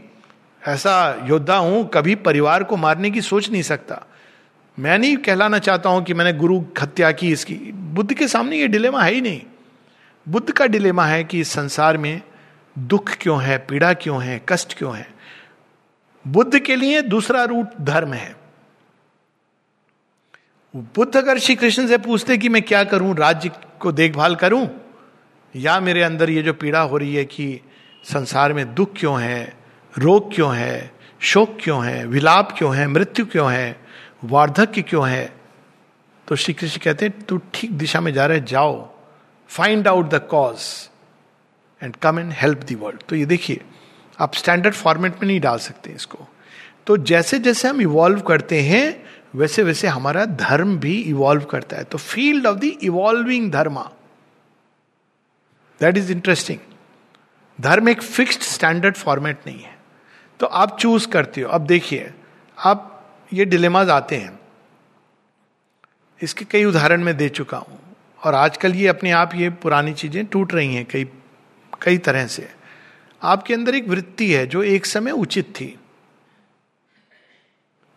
ऐसा 0.68 1.26
योद्धा 1.28 1.56
हूँ, 1.56 1.90
कभी 1.90 2.16
परिवार 2.16 2.64
को 2.64 2.78
मारने 2.78 3.12
की 3.12 3.22
सोच 3.22 3.50
नहीं 3.50 3.62
सकता। 3.62 4.06
मैं 4.80 5.00
नहीं 5.00 5.18
कहलाना 5.18 5.60
चाहता 5.60 5.90
हूँ 5.90 6.04
कि 6.04 6.14
मैंने 6.14 6.34
गुरु 6.34 6.62
हत्या 6.82 7.12
की 7.12 7.32
इसकी। 7.32 7.56
बुद्ध 7.74 8.14
के 8.14 8.28
सामने 8.28 8.58
ये 8.58 8.68
डिलेमा 8.68 9.04
है 9.04 9.14
ही 9.14 9.22
नहीं। 9.22 9.42
बुद्ध 10.30 10.52
का 10.52 10.66
डिलेमा 10.66 11.06
है 11.06 11.24
कि 11.24 11.40
इस 11.40 11.50
संसार 11.50 11.98
में 11.98 12.22
दुख 12.80 13.10
क्यों 13.22 13.44
है, 13.44 13.58
पीड़ा 13.58 13.94
क्यों 13.94 14.24
है, 14.24 14.42
कष्ट 14.50 14.78
क्यों 14.78 14.98
है? 14.98 15.08
बुद्ध 16.28 16.60
के 16.60 16.76
लिए 16.76 17.02
दूसरा 17.02 17.44
रूट 17.44 17.68
धर्म 17.82 18.14
है। 18.14 18.36
बुद्ध 20.76 21.18
अगर 21.18 21.40
श्री 21.40 21.56
कृष्ण 21.56 21.88
से 21.88 21.98
पूछते 21.98 22.38
कि 22.38 22.50
मैं 22.50 22.62
क्या 22.62 22.84
करूँ, 22.84 23.16
राज्य 23.16 23.52
को 23.80 23.92
देखभाल 23.92 24.36
करूँ, 24.36 24.70
या 25.56 25.80
मेरे 25.80 26.04
अंदर 26.04 26.30
ये 26.30 26.42
जो 26.42 26.54
पीड़ा 26.54 26.82
हो 26.82 26.98
रही 26.98 27.16
है 27.16 27.26
कि 27.26 27.62
संसार 28.04 28.54
में 28.54 28.76
दुख 28.76 28.90
क्यों 28.96 29.22
है 29.22 29.59
रोग 30.00 30.34
क्यों 30.36 30.56
है? 30.56 30.92
शोक 31.22 31.58
क्यों 31.62 31.86
है? 31.86 32.06
विलाप 32.08 32.52
क्यों 32.58 32.76
है? 32.76 32.88
मृत्यु 32.88 33.26
क्यों 33.26 33.52
है? 33.52 33.80
वार्धक्य 34.24 34.82
क्यों 34.82 35.10
है? 35.10 35.34
तो 36.28 36.36
श्री 36.36 36.54
कृष्ण 36.54 36.82
कहते 36.84 37.06
हैं, 37.06 37.22
तू 37.22 37.38
ठीक 37.54 37.72
दिशा 37.72 38.02
में 38.02 38.14
जा 38.14 38.26
रहे, 38.26 38.40
जाओ 38.40 38.90
find 39.50 39.88
out 39.88 40.10
the 40.10 40.20
cause 40.32 40.60
and 41.82 41.96
come 41.96 42.20
and 42.20 42.32
help 42.32 42.64
the 42.64 42.76
world 42.76 43.04
तो 43.10 43.16
ये 43.16 43.26
देखिए, 43.26 43.62
आप 44.20 44.34
स्टैंडर्ड 44.34 44.74
फॉर्मेट 44.74 45.14
में 45.14 45.28
नहीं 45.28 45.40
डाल 45.40 45.58
सकते 45.58 45.92
इसको। 45.92 46.28
तो 46.88 46.98
जैसे 46.98 47.40
जैसे 47.40 47.68
हम 47.68 47.82
इवॉल्व 47.82 48.20
करते 48.22 48.62
हैं, 48.62 49.04
वैसे 49.36 49.64
वैसे 49.64 49.88
हमारा 49.88 50.26
धर्म 50.26 50.78
भी 50.78 50.94
इवॉल्व 51.02 51.44
करता 51.46 51.78
है। 51.78 51.84
तो 51.84 51.98
field 51.98 52.46
of 52.48 52.58
the 52.58 52.64
evolving 52.64 53.52
dharma 53.52 53.90
that 55.82 55.98
is 55.98 56.12
interesting 56.12 56.60
धर्म 57.60 57.90
एक 57.90 58.02
फिक्स्ड 58.02 58.42
स्टैंडर्ड 58.42 58.96
फॉर्मेट 58.96 59.40
नहीं 59.48 59.60
है। 59.60 59.79
तो 60.40 60.46
आप 60.46 60.80
चूज़ 60.80 61.08
करते 61.08 61.42
हो। 61.42 61.50
अब 61.50 61.62
देखिए, 61.62 62.14
आप 62.58 63.06
ये 63.34 63.46
डिलेमाज 63.46 63.90
आते 63.90 64.16
हैं। 64.16 64.40
इसके 66.22 66.46
कई 66.46 66.66
उदाहरण 66.66 67.04
मैं 67.04 67.18
दे 67.18 67.30
चुका 67.30 67.58
हूँ। 67.58 67.80
और 68.24 68.36
आजकल 68.36 68.76
ये 68.76 68.88
अपने 68.88 69.12
आप 69.12 69.36
ये 69.36 69.50
पुरानी 69.50 69.94
चीज़ें 69.94 70.26
टूट 70.26 70.54
रही 70.54 70.76
हैं 70.76 70.86
कई 70.86 71.10
कई 71.82 71.98
तरह 71.98 72.28
से। 72.28 72.50
आपके 73.24 73.54
अंदर 73.54 73.76
एक 73.76 73.88
वृत्ति 73.88 74.34
है 74.34 74.48
जो 74.48 74.64
एक 74.64 74.86
समय 74.86 75.12
उचित 75.12 75.46
थी। 75.46 75.80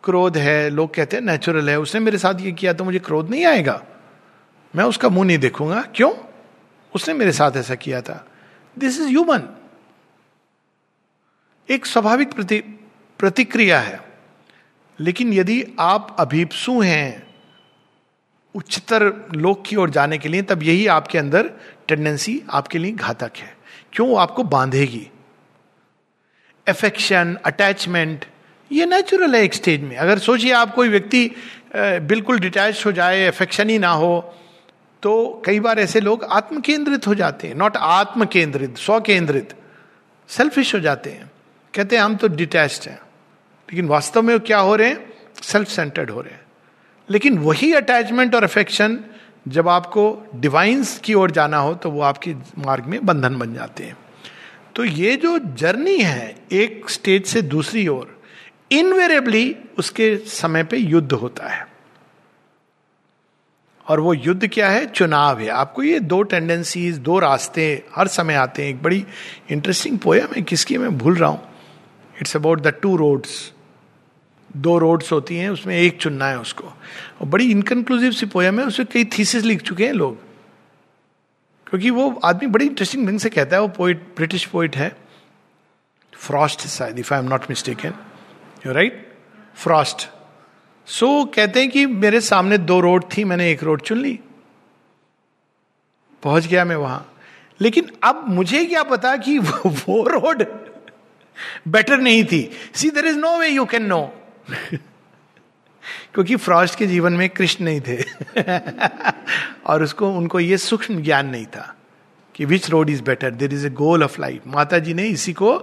क्रोध 0.03 0.37
है, 0.37 0.69
लोग 0.69 0.93
कहते 0.93 1.17
हैं 1.17 1.23
नेचुरल 1.23 1.69
है, 1.69 1.79
उसने 1.79 2.01
मेरे 2.01 2.17
साथ 2.17 2.41
ये 2.41 2.51
किया 2.51 2.73
तो 2.73 2.83
मुझे 2.83 2.99
क्रोध 2.99 3.29
नहीं 3.29 3.45
आएगा। 3.45 3.83
मैं 4.75 4.83
उसका 4.83 5.09
मुँह 5.09 5.27
नहीं 5.27 5.37
देखूँगा। 5.37 5.81
क्यों? 5.95 6.13
उसने 6.95 7.13
मेरे 7.13 7.31
साथ 7.31 7.51
ऐसा 7.57 7.75
किया 7.75 8.01
था। 8.01 8.27
दिस 8.79 8.99
इज़ 8.99 9.07
ह्यूमन 9.07 9.62
एक 11.69 11.85
स्वाभाविक 11.85 12.33
प्रति, 12.33 12.57
प्रतिक्रिया 13.19 13.79
है। 13.79 13.99
लेकिन 14.99 15.33
यदि 15.33 15.63
आप 15.79 16.15
अभीपसु 16.19 16.79
हैं, 16.81 17.27
उच्चतर 18.55 19.03
लोक 19.35 19.63
की 19.65 19.75
ओर 19.75 19.89
जाने 19.89 20.17
के 20.17 20.29
लिए, 20.29 20.41
तब 20.41 20.63
यही 20.63 20.85
आपके 20.87 21.17
अंदर 21.17 21.49
टेंडेंसी 21.87 22.41
आपके 22.49 22.77
लिए 22.77 22.91
घातक 22.91 23.37
है। 23.37 23.55
क्यों? 23.93 24.19
आपको 24.19 24.43
बांधेगी। 24.45 25.07
एफेक्शन 26.67 27.37
अटैचमेंट 27.45 28.25
ये 28.71 28.85
नेचुरल 28.85 29.35
है 29.35 29.43
एक 29.43 29.53
स्टेज 29.53 29.81
में। 29.81 29.95
अगर 29.97 30.19
सोचिए 30.19 30.51
आप 30.53 30.73
कोई 30.75 30.89
व्यक्ति 30.89 31.29
बिल्कुल 31.75 32.39
डिटैच 32.39 32.85
हो 32.85 32.91
जाए 32.91 33.25
अफेक्शन 33.27 33.69
ही 33.69 33.77
ना 33.79 33.91
हो 33.91 34.35
तो 35.03 35.41
कई 35.45 35.59
बार 35.59 35.79
ऐसे 35.79 35.99
लोग 35.99 36.23
आत्म 36.23 36.59
केंद्रित 36.61 37.07
हो 37.07 37.15
जाते 37.15 37.47
हैं। 37.47 37.55
नॉट 37.55 37.77
आत्म 37.77 38.25
केंद्रित 38.25 38.77
स्व 38.77 38.99
केंद्रित 39.01 39.53
सेल्फिश 40.29 40.73
हो 40.75 40.79
जाते 40.79 41.09
हैं। 41.09 41.31
कहते 41.75 41.95
हैं, 41.95 42.03
हम 42.03 42.15
तो 42.15 42.27
डिटैच्ड 42.27 42.89
हैं. 42.89 42.99
लेकिन 43.69 43.87
वास्तव 43.87 44.21
में 44.21 44.39
क्या 44.39 44.59
हो 44.59 44.75
रहे 44.75 44.89
हैं? 44.89 45.13
सेल्फ 45.43 45.67
सेंटर्ड 45.67 46.09
हो 46.09 46.21
रहे 46.21 46.33
हैं। 46.33 46.41
लेकिन 47.09 47.37
वही 47.37 47.73
अटैचमेंट 47.73 48.35
और 48.35 48.43
अफेक्शन 48.43 48.99
जब 49.47 49.67
आपको 49.67 50.27
डिवाइंस 50.35 50.99
की 51.03 51.13
ओर 51.13 51.31
जाना 51.31 51.57
हो 51.57 51.73
तो 51.73 51.91
वो 51.91 52.01
आपके 52.01 52.35
मार्ग 52.57 52.85
में 52.85 53.05
बंधन 53.05 53.37
बन 53.39 53.53
जाते 53.53 53.83
हैं। 53.83 53.97
तो 54.75 54.85
ये 54.85 55.15
जो 55.15 55.39
जर्नी 55.39 55.97
है, 55.97 56.35
एक 56.51 56.89
स्टेज 56.89 57.25
से 57.25 57.41
दूसरी 57.41 57.87
ओर 57.87 58.21
इनवेरेबली 58.71 59.55
उसके 59.77 60.17
समय 60.17 60.63
पे 60.63 60.77
युद्ध 60.77 61.11
होता 61.11 61.47
है। 61.47 61.67
और 63.87 63.99
वो 63.99 64.13
युद्ध 64.13 64.47
क्या 64.47 64.69
है? 64.69 64.85
चुनाव 64.85 65.39
है। 65.39 65.47
आपको 65.47 65.83
ये 65.83 65.99
दो 65.99 66.21
टेंडेंसीज 66.23 66.97
दो 66.97 67.19
रास्ते 67.19 67.85
हर 67.95 68.07
समय 68.07 68.33
आते 68.33 68.63
हैं। 68.63 68.69
एक 68.69 68.83
बड़ी 68.83 69.05
इंटरेस्टिंग 69.51 69.99
पोयम 69.99 70.27
है, 70.35 70.41
किसकी 70.41 70.77
मैं 70.77 70.97
भूल 70.97 71.15
रहा 71.15 71.29
हूँ। 71.29 71.52
It's 72.21 72.35
about 72.35 72.61
the 72.61 72.67
two 72.67 72.95
roads 72.95 73.53
दो 74.57 74.77
रोड्स 74.77 75.11
होती 75.11 75.37
हैं, 75.37 75.49
उसमें 75.49 75.77
एक 75.77 75.97
चुनना 75.97 76.25
है 76.25 76.39
उसको। 76.39 76.63
और 77.21 77.25
बड़ी 77.25 77.51
इनकन्क्लूसिव 77.51 78.11
सी 78.11 78.25
पोयम 78.25 78.59
है 78.59 78.65
उसमें 78.65 78.87
कई 78.93 79.05
थीसिस 79.05 79.43
लिख 79.43 79.61
चुके 79.61 79.85
हैं 79.85 79.93
लोग। 79.93 80.17
क्योंकि 81.69 81.89
वो 81.89 82.21
आदमी 82.23 82.47
बड़ी 82.47 82.65
इंटरेस्टिंग 82.65 83.07
ढंग 83.07 83.19
से 83.19 83.29
कहता 83.29 83.55
है, 83.55 83.61
वो 83.61 83.67
पोइट 83.67 84.13
ब्रिटिश 84.15 84.45
पोइट 84.45 84.77
है। 84.77 84.97
फ्रॉस्ट 86.13 86.67
शायद 86.67 86.99
if 86.99 87.13
I 87.13 87.19
am 87.19 87.29
not 87.29 87.41
mistaken 87.41 87.93
you 88.67 88.73
right 88.73 89.13
Frost 89.55 90.07
so 90.85 91.25
कहते 91.25 91.59
हैं 91.59 91.69
कि 91.69 91.85
मेरे 91.85 92.21
सामने 92.21 92.57
दो 92.57 92.79
रोड 92.79 93.05
थी, 93.17 93.23
मैंने 93.23 93.51
एक 93.51 93.63
रोड 93.63 93.81
चुन 93.81 93.97
ली। 93.97 94.19
पहुँच 96.23 96.47
गया 96.47 96.65
मैं 96.65 96.75
वहाँ। 96.75 97.13
लेकिन 97.61 97.91
अब 98.03 98.25
मुझे 98.29 98.65
क्या 98.65 98.83
पता 98.83 99.17
कि 99.17 99.39
वो 99.39 100.07
रोड 100.09 100.62
बेटर 101.67 101.97
नहीं 101.97 102.23
थी. 102.23 102.49
See 102.75 102.89
there 102.89 103.05
is 103.05 103.17
no 103.17 103.37
way 103.39 103.47
you 103.49 103.65
can 103.65 103.85
know 103.85 104.01
क्योंकि 106.13 106.35
फ्रॉस्ट 106.35 106.77
के 106.79 106.87
जीवन 106.87 107.13
में 107.13 107.29
कृष्ण 107.29 107.65
नहीं 107.65 107.81
थे. 107.81 107.97
और 109.65 109.83
उसको, 109.83 110.09
उनको 110.09 110.39
ये 110.39 110.57
सूक्ष्म 110.57 111.01
ज्ञान 111.01 111.29
नहीं 111.29 111.45
था 111.45 111.75
कि 112.35 112.45
which 112.45 112.69
road 112.69 112.89
is 112.89 113.01
better 113.03 113.31
there 113.31 113.53
is 113.53 113.65
a 113.67 113.69
goal 113.69 114.03
of 114.03 114.19
life 114.21 114.47
माता 114.47 114.79
जी 114.79 114.93
ने 114.93 115.07
इसी 115.07 115.33
को 115.33 115.57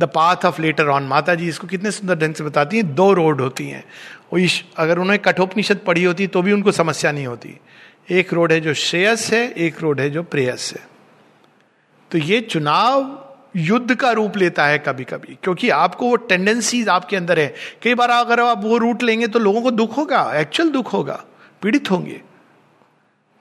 the 0.00 0.04
path 0.04 0.44
of 0.44 0.60
later 0.62 0.88
on 0.88 1.02
माता 1.02 1.34
जी 1.34 1.48
इसको 1.48 1.66
कितने 1.66 1.90
सुंदर 1.90 2.18
ढंग 2.18 2.34
से 2.34 2.44
बताती 2.44 2.76
हैं. 2.76 2.94
दो 2.94 3.12
रोड 3.12 3.40
होती 3.40 3.68
हैं. 3.68 3.84
अगर 4.76 4.98
उन्होंने 4.98 5.18
कठोपनिषद 5.18 5.80
पढ़ी 5.86 6.04
होती 6.04 6.26
तो 6.26 6.42
भी 6.42 6.52
उनको 6.52 6.72
समस्या 6.72 7.12
नहीं 7.12 7.26
होती. 7.26 7.58
एक 8.10 8.32
रोड 8.32 8.52
है 8.52 8.60
जो 8.60 8.74
श्रेयस 8.74 9.30
है, 9.32 9.50
एक 9.50 9.80
रोड 9.80 10.00
है 10.00 10.10
जो 10.10 10.22
प्रेयस 10.22 10.72
है. 10.76 10.86
तो 12.10 12.18
ये 12.18 12.40
चुनाव 12.40 13.02
युद्ध 13.54 13.94
का 13.94 14.10
रूप 14.12 14.36
लेता 14.36 14.66
है 14.66 14.78
कभी 14.78 15.04
कभी 15.04 15.38
क्योंकि 15.42 15.68
आपको 15.70 16.08
वो 16.08 16.16
टेंडेंसीज 16.16 16.88
आपके 16.88 17.16
अंदर 17.16 17.38
है। 17.38 17.54
कई 17.82 17.94
बार 17.94 18.10
अगर 18.10 18.40
आप 18.40 18.62
वो 18.64 18.78
रूट 18.78 19.02
लेंगे 19.02 19.26
तो 19.26 19.38
लोगों 19.38 19.62
को 19.62 19.70
दुख 19.70 19.96
होगा 19.96 20.32
एक्चुअल 20.34 20.70
दुख 20.70 20.92
होगा, 20.92 21.24
पीड़ित 21.62 21.90
होंगे। 21.90 22.20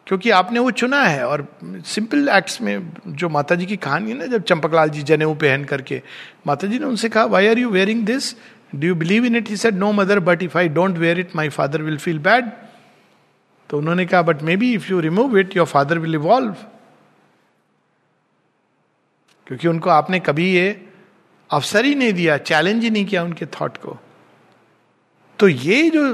क्योंकि 0.08 0.30
आपने 0.30 0.60
वो 0.60 0.72
चुना 0.72 1.02
है 1.04 1.26
और 1.28 1.46
सिंपल 1.64 2.28
एक्ट्स 2.30 2.62
में 2.62 2.92
जो 3.08 3.30
माता 3.30 3.56
जी 3.56 3.66
की 3.66 3.76
कहानी 3.78 4.12
है 4.12 4.18
ना, 4.18 4.26
जब 4.26 4.44
चंपकलाल 4.44 4.90
जी 4.90 5.02
जनेऊ 5.04 5.34
पहन 5.34 5.64
करके 5.64 6.02
माता 6.48 6.68
जी 6.68 6.80
ने 6.80 6.86
उनसे 6.86 7.10
कहा 7.10 7.24
why 7.26 7.48
are 7.48 7.60
you 7.60 7.70
wearing 7.70 8.06
this 8.06 8.34
do 8.76 8.88
you 8.88 8.96
believe 8.96 9.26
in 9.26 9.36
it 9.36 9.50
he 9.50 9.58
said 9.58 9.76
no 9.76 9.92
mother 9.92 10.20
but 10.20 10.44
if 10.44 10.58
I 10.58 10.70
don't 10.70 10.98
wear 10.98 11.20
it 11.20 11.36
my 11.36 11.50
father 11.50 11.82
will 11.82 11.98
feel 11.98 12.20
bad 12.20 12.52
तो 13.70 13.78
उन्होंने 13.78 14.06
कहा 14.06 14.22
but 14.22 14.42
maybe 14.58 14.74
if 14.74 14.92
you 14.92 15.00
remove 15.00 15.38
it 15.38 15.58
your 15.58 15.66
father 15.66 16.00
will 16.00 16.16
evolve 16.16 16.56
क्योंकि 19.48 19.68
उनको 19.68 19.90
आपने 19.90 20.20
कभी 20.20 20.52
ये 20.52 20.86
अवसर 21.50 21.86
ही 21.86 21.96
नहीं 21.96 22.14
दिया 22.14 22.38
चैलेंज 22.38 22.84
ही 22.84 22.90
नहीं 22.90 23.06
किया 23.06 23.24
उनके 23.24 23.46
थॉट 23.46 23.78
को। 23.78 23.98
तो 25.40 25.48
ये 25.48 25.90
जो 25.90 26.06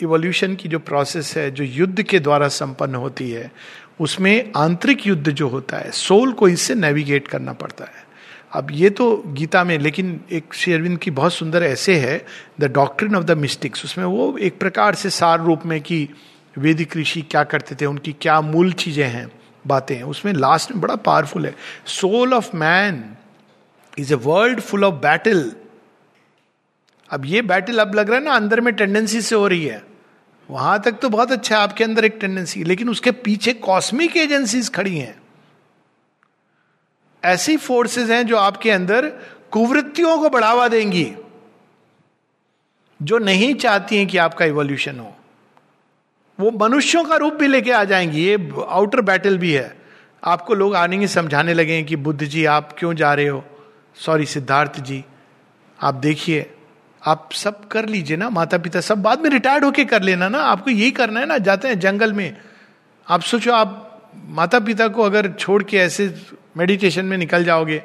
इवोल्यूशन 0.00 0.54
की 0.54 0.68
जो 0.68 0.78
प्रोसेस 0.78 1.36
है, 1.36 1.50
जो 1.50 1.64
युद्ध 1.64 2.02
के 2.02 2.18
द्वारा 2.18 2.48
संपन्न 2.48 2.94
होती 2.94 3.30
है, 3.30 3.50
उसमें 4.00 4.52
आंतरिक 4.56 5.06
युद्ध 5.06 5.30
जो 5.30 5.48
होता 5.48 5.76
है 5.76 5.90
सोल 5.90 6.32
को 6.32 6.48
इससे 6.48 6.74
नेविगेट 6.74 7.28
करना 7.28 7.52
पड़ता 7.52 7.84
है। 7.84 8.04
अब 8.52 8.68
ये 8.70 8.90
तो 8.90 9.16
गीता 9.26 9.62
में, 9.64 9.78
लेकिन 9.78 10.20
एक 10.32 10.54
शेरविंद 10.54 10.98
की 10.98 11.10
बहुत 11.10 11.32
सुंदर 11.32 11.62
ऐसे 11.62 11.96
है 11.96 12.24
the 12.60 12.64
doctrine 12.64 13.16
of 13.16 13.24
the 13.24 13.36
mystics 13.38 13.84
उसमें 13.84 14.04
वो 14.04 14.36
एक 14.38 14.58
प्रकार 14.58 14.94
से 14.94 15.10
सार 15.10 15.40
रूप 15.40 15.66
में 15.66 15.80
कि 15.80 16.08
वेदिक 16.58 16.96
ऋषि 16.96 17.22
क्या 17.22 17.44
करते 17.44 17.74
थे, 17.74 17.86
उनकी 17.86 18.12
क्या 18.20 18.40
मूल 18.40 18.72
चीज़ें 18.72 19.06
हैं। 19.06 19.26
बातें 19.66 19.94
हैं। 19.96 20.02
उसमें 20.04 20.32
लास्ट 20.32 20.72
में 20.72 20.80
बड़ा 20.80 20.96
पावरफुल 20.96 21.46
है। 21.46 21.54
Soul 21.86 22.34
of 22.34 22.54
man 22.56 23.04
is 23.98 24.12
a 24.12 24.16
world 24.16 24.60
full 24.60 24.84
of 24.84 24.94
battle 24.94 25.52
अब 27.10 27.24
ये 27.26 27.42
बैटल 27.42 27.78
अब 27.78 27.94
लग 27.94 28.08
रहा 28.08 28.18
है 28.18 28.24
ना, 28.24 28.32
अंदर 28.32 28.60
में 28.60 28.74
टेंडेंसी 28.74 29.20
से 29.20 29.34
हो 29.34 29.46
रही 29.48 29.64
है। 29.64 29.82
वहाँ 30.48 30.80
तक 30.82 30.92
तो 30.92 31.08
बहुत 31.08 31.32
अच्छा 31.32 31.56
है, 31.56 31.62
आपके 31.62 31.84
अंदर 31.84 32.04
एक 32.04 32.16
टेंडेंसी 32.20 32.64
लेकिन 32.64 32.88
उसके 32.88 33.10
पीछे 33.10 33.52
कॉस्मिक 33.52 34.16
एजेंसीज 34.16 34.70
खड़ी 34.70 34.96
हैं। 34.98 35.20
ऐसी 37.22 37.56
फोर्सेस 37.56 38.10
हैं 38.10 38.26
जो 38.26 38.36
आपके 38.36 38.70
अंदर 38.70 39.08
कुवृत्तियों 39.50 40.18
को 40.18 40.28
बढ़ावा 40.30 40.66
देंगी, 40.68 41.12
जो 43.00 43.18
नहीं 43.18 43.54
चाहती 43.54 43.96
हैं 43.96 44.06
कि 44.06 44.18
आपका 44.18 44.44
इवोल्यूशन 44.44 44.98
हो। 44.98 45.14
वो 46.40 46.50
मनुष्यों 46.50 47.04
का 47.04 47.16
रूप 47.16 47.34
भी 47.34 47.46
लेके 47.46 47.72
आ 47.72 47.84
जाएँगी। 47.84 48.24
ये 48.24 48.52
आउटर 48.68 49.00
बैटल 49.00 49.38
भी 49.38 49.52
है। 49.52 49.76
आपको 50.24 50.54
लोग 50.54 50.74
आने 50.74 51.08
समझाने 51.08 51.54
लगे 51.54 51.82
कि 51.82 51.96
बुद्ध 51.96 52.24
जी, 52.24 52.44
आप 52.44 52.74
क्यों 52.78 52.94
जा 52.94 53.14
रहे 53.14 53.28
हो? 53.28 53.44
सॉरी 53.94 54.26
सिद्धार्थ 54.26 54.80
जी, 54.80 55.04
आप 55.82 55.94
देखिए, 55.94 56.50
आप 57.02 57.28
सब 57.32 57.68
कर 57.68 57.86
लीजिए 57.86 58.16
ना 58.16 58.28
माता 58.30 58.58
पिता 58.58 58.80
सब 58.80 59.02
बाद 59.02 59.20
में 59.20 59.30
रिटायर्ड 59.30 59.64
होके 59.64 59.84
कर 59.84 60.02
लेना 60.02 60.28
ना। 60.28 60.38
आपको 60.38 60.70
यही 60.70 60.90
करना 60.90 61.20
है 61.20 61.26
ना, 61.26 61.38
जाते 61.38 61.68
हैं 61.68 61.78
जंगल 61.78 62.12
में। 62.12 62.36
आप 63.08 63.20
सोचो, 63.20 63.52
आप 63.52 63.82
माता 64.28 64.60
पिता 64.60 64.88
को 64.88 65.02
अगर 65.02 65.32
छोड़ 65.32 65.62
के 65.62 65.76
ऐसे 65.76 66.14
मेडिटेशन 66.56 67.04
में 67.04 67.18
निकल 67.18 67.44
जाओगे 67.44 67.82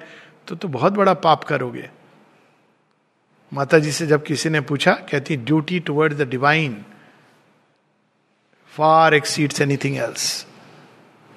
तो 0.47 0.55
तो 0.55 0.67
बहुत 0.67 0.93
बड़ा 0.93 1.13
पाप 1.13 1.43
करोगे। 1.43 1.89
माता 3.53 3.79
जी 3.79 3.91
से 3.91 4.07
जब 4.07 4.23
किसी 4.23 4.49
ने 4.49 4.61
पूछा, 4.61 4.91
कहती 4.93 5.37
duty 5.37 5.79
toward 5.79 6.13
the 6.13 6.21
divine 6.21 6.83
far 8.71 9.13
exceeds 9.13 9.61
anything 9.61 9.97
else 9.97 10.45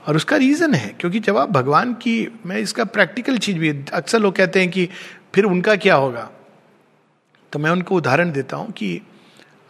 और 0.03 0.17
उसका 0.17 0.37
रीजन 0.37 0.75
है, 0.75 0.89
क्योंकि 1.01 1.21
जब 1.21 1.37
आप 1.37 1.51
भगवान 1.51 1.93
की, 1.95 2.41
मैं 2.47 2.59
इसका 2.59 2.85
प्रैक्टिकल 2.85 3.39
चीज़ 3.39 3.59
भी, 3.59 3.69
अक्सर 3.93 4.21
लोग 4.21 4.35
कहते 4.37 4.61
हैं 4.61 4.71
कि 4.71 4.89
फिर 5.35 5.45
उनका 5.45 5.77
क्या 5.77 5.95
होगा? 5.95 6.31
तो 7.53 7.59
मैं 7.59 7.71
उनको 7.71 7.97
उदाहरण 7.97 8.33
देता 8.33 8.57
हूँ 8.57 8.73
कि 8.73 9.01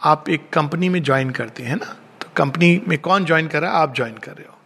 आप 0.00 0.28
एक 0.28 0.48
कंपनी 0.52 0.88
में 0.88 1.02
ज्वाइन 1.02 1.30
करते 1.30 1.62
हैं 1.62 1.76
ना 1.76 1.96
तो 2.20 2.28
कंपनी 2.36 2.80
में 2.88 2.98
कौन 2.98 3.24
ज्वाइन 3.24 3.48
कर 3.48 3.62
रहा 3.62 3.70
है? 3.70 3.76
आप 3.76 3.94
ज्वाइन 3.94 4.14
कर 4.14 4.32
रहे 4.32 4.46
हो। 4.48 4.58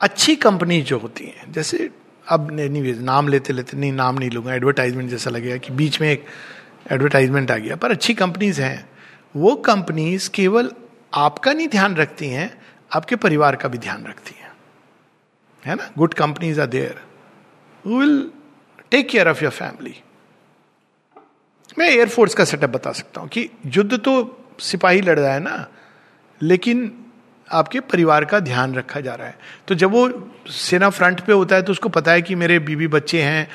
अच्छी 0.00 0.36
कंपनी 0.36 0.80
जो 0.82 0.98
होती 0.98 1.24
हैं, 1.24 1.52
जैसे 1.52 1.90
अब 2.26 2.50
नहीं 2.52 2.94
नाम 2.94 3.28
लेते 3.28 3.52
लेते, 3.52 3.76
नहीं, 3.76 3.92
नाम 3.92 4.18
नहीं 4.18 4.30
लूँगा 4.30 4.54
एडवर्टाइजमेंट 4.54 5.10
जैसा 5.10 5.30
लगेगा 5.30 5.56
कि 5.56 5.72
बीच 5.72 6.00
में 6.00 6.10
एक 6.10 6.24
एडवर्टाइजमेंट 6.92 7.50
आ 7.50 7.56
गया, 7.56 7.76
पर 7.76 7.90
अच्छी 7.90 8.14
कंपनीज़ 8.14 8.60
हैं। 8.62 8.88
वो 9.36 9.54
कंपनीज़ 9.56 10.30
केवल 10.30 10.70
आपका 11.12 11.52
नहीं 11.52 11.68
ध्यान 11.68 11.94
रखती 11.96 12.28
हैं, 12.28 12.50
आपके 12.90 13.16
परिवार 13.16 13.56
का 13.56 13.68
भी 13.68 13.78
ध्यान 13.78 14.04
रखती 14.06 14.34
हैं। 14.40 14.52
है 15.62 15.74
ना? 15.74 15.90
Good 15.98 16.14
companies 16.14 16.60
are 16.60 16.66
there 16.66 17.00
will 17.84 18.30
take 18.90 19.08
care 19.08 19.28
of 19.28 19.42
your 19.42 19.52
family 19.52 19.94
मैं 21.78 21.88
एयरफोर्स 21.88 22.34
का 22.34 22.44
सेटअप 22.44 22.70
बता 22.70 22.92
सकता 22.92 23.20
हूँ 23.20 23.28
कि 23.28 23.48
युद्ध 23.66 23.98
तो 23.98 24.14
सिपाही 24.60 25.00
लड़ 25.00 25.18
रहा 25.18 25.32
है 25.32 25.40
ना, 25.40 25.66
लेकिन 26.40 26.92
आपके 27.48 27.80
परिवार 27.82 28.24
का 28.24 28.38
ध्यान 28.40 28.74
रखा 28.74 29.00
जा 29.00 29.14
रहा 29.14 29.26
है। 29.26 29.38
तो 29.68 29.74
जब 29.74 29.90
वो 29.90 30.08
सेना 30.50 30.88
फ्रंट 30.90 31.20
पे 31.20 31.32
होता 31.32 31.56
है 31.56 31.62
तो 31.62 31.72
उसको 31.72 31.88
पता 31.88 32.12
है 32.12 32.22
कि 32.22 32.34
मेरे 32.34 32.58
बीबी 32.58 32.86
बच्चे 32.88 33.22
हैं, 33.22 33.48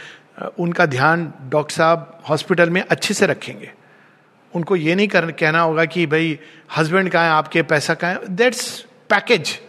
उनका 0.59 0.85
ध्यान 0.85 1.31
डॉक्टर 1.49 1.75
साहब 1.75 2.21
हॉस्पिटल 2.29 2.69
में 2.69 2.81
अच्छे 2.81 3.13
से 3.13 3.25
रखेंगे। 3.25 3.71
उनको 4.55 4.75
ये 4.75 4.95
नहीं 4.95 5.07
कर, 5.07 5.31
कहना 5.31 5.61
होगा 5.61 5.85
कि 5.85 6.05
भाई 6.05 6.37
हस्बैंड 6.77 7.09
कहाँ 7.09 7.25
है, 7.25 7.31
आपके 7.31 7.61
पैसा 7.63 7.93
कहाँ 7.93 8.13
है। 8.13 8.27
दैट्स 8.27 8.79
पैकेज 9.09 9.59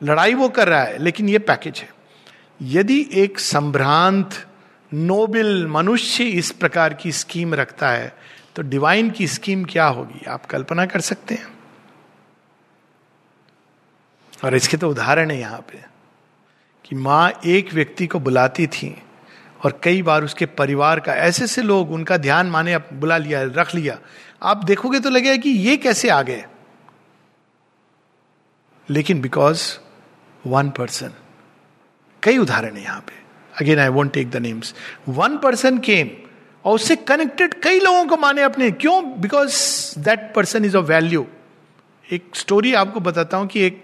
लड़ाई 0.00 0.34
वो 0.34 0.48
कर 0.50 0.68
रहा 0.68 0.82
है, 0.82 0.98
लेकिन 0.98 1.28
ये 1.28 1.38
पैकेज 1.40 1.78
है। 1.78 1.88
यदि 2.60 3.08
एक 3.14 3.38
संभ्रांत 3.40 4.44
नोबल 4.92 5.66
मनुष्य 5.66 6.24
इस 6.24 6.50
प्रकार 6.52 6.94
की 6.94 7.12
स्कीम 7.12 7.54
रखता 7.54 7.90
है 7.90 8.12
तो 8.56 8.62
डिवाइन 8.62 9.10
की 9.10 9.26
स्कीम 9.28 9.64
क्या 9.64 9.86
होगी? 9.86 10.24
आप 10.26 10.46
कल्पना 10.46 10.84
कर 10.86 11.00
सकते 11.02 11.34
हैं। 11.34 11.46
और 14.44 14.54
इसके 14.54 14.76
तो 14.76 14.90
उदाहरण 14.90 15.30
है 15.30 15.38
यहाँ 15.38 15.60
पे, 15.62 15.78
कि 16.84 16.96
माँ 16.96 17.30
एक 17.46 17.72
व्यक्ति 17.74 18.06
को 18.06 18.18
बुलाती 18.20 18.66
थी 18.68 18.94
और 19.62 19.78
कई 19.82 20.02
बार 20.02 20.24
उसके 20.24 20.46
परिवार 20.46 21.00
का, 21.00 21.14
ऐसे 21.14 21.44
ऐसे 21.44 21.62
लोग 21.62 21.90
उनका 21.92 22.16
ध्यान 22.16 22.46
माने 22.46 22.76
बुला 22.78 23.16
लिया, 23.18 23.42
रख 23.42 23.74
लिया। 23.74 23.98
आप 24.42 24.64
देखोगे 24.64 25.00
तो 25.00 25.10
लगेगा 25.10 25.36
कि 25.36 25.50
ये 25.50 25.76
कैसे 25.76 26.08
आ 26.08 26.22
गए। 26.22 26.44
लेकिन 28.88 29.20
बिकॉज़ 29.20 29.62
वन 30.44 30.70
पर्सन 30.70 31.12
कई 32.22 32.38
उदाहरण 32.38 32.76
है 32.76 32.82
यहाँ 32.82 33.00
पे। 33.00 33.20
Again 33.54 33.78
I 33.78 33.88
won't 33.88 34.12
take 34.12 34.30
the 34.30 34.36
names 34.36 34.74
one 35.08 35.36
person 35.38 35.78
came 35.78 36.10
और 36.64 36.74
उससे 36.74 36.96
कनेक्टेड 36.96 37.54
कई 37.62 37.80
लोगों 37.80 38.04
को 38.06 38.16
माने 38.16 38.42
अपने। 38.42 38.70
क्यों? 38.70 39.20
Because 39.20 39.98
that 39.98 40.32
person 40.34 40.64
is 40.64 40.76
a 40.76 40.80
value 40.80 41.26
एक 42.04 42.30
स्टोरी 42.34 42.72
आपको 42.74 43.00
बताता 43.00 43.36
हूँ 43.36 43.46
कि 43.46 43.62
एक 43.62 43.82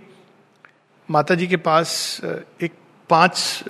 माता 1.09 1.35
जी 1.35 1.47
के 1.47 1.57
पास, 1.57 2.21
एक 2.63 2.73
पाँच 3.11 3.65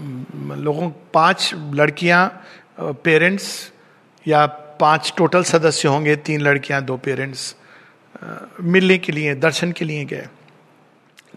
लोगों, 0.00 0.90
पाँच 1.14 1.50
लड़कियाँ 1.54 2.42
पेरेंट्स 2.80 3.72
या 4.26 4.46
पाँच 4.80 5.12
टोटल 5.16 5.42
सदस्य 5.44 5.88
होंगे, 5.88 6.16
तीन 6.16 6.40
लड़कियाँ, 6.40 6.82
दो 6.84 6.96
पेरेंट्स 6.96 7.54
मिलने 8.62 8.98
के 8.98 9.12
लिए, 9.12 9.34
दर्शन 9.34 9.72
के 9.72 9.84
लिए 9.84 10.04
गए। 10.04 10.26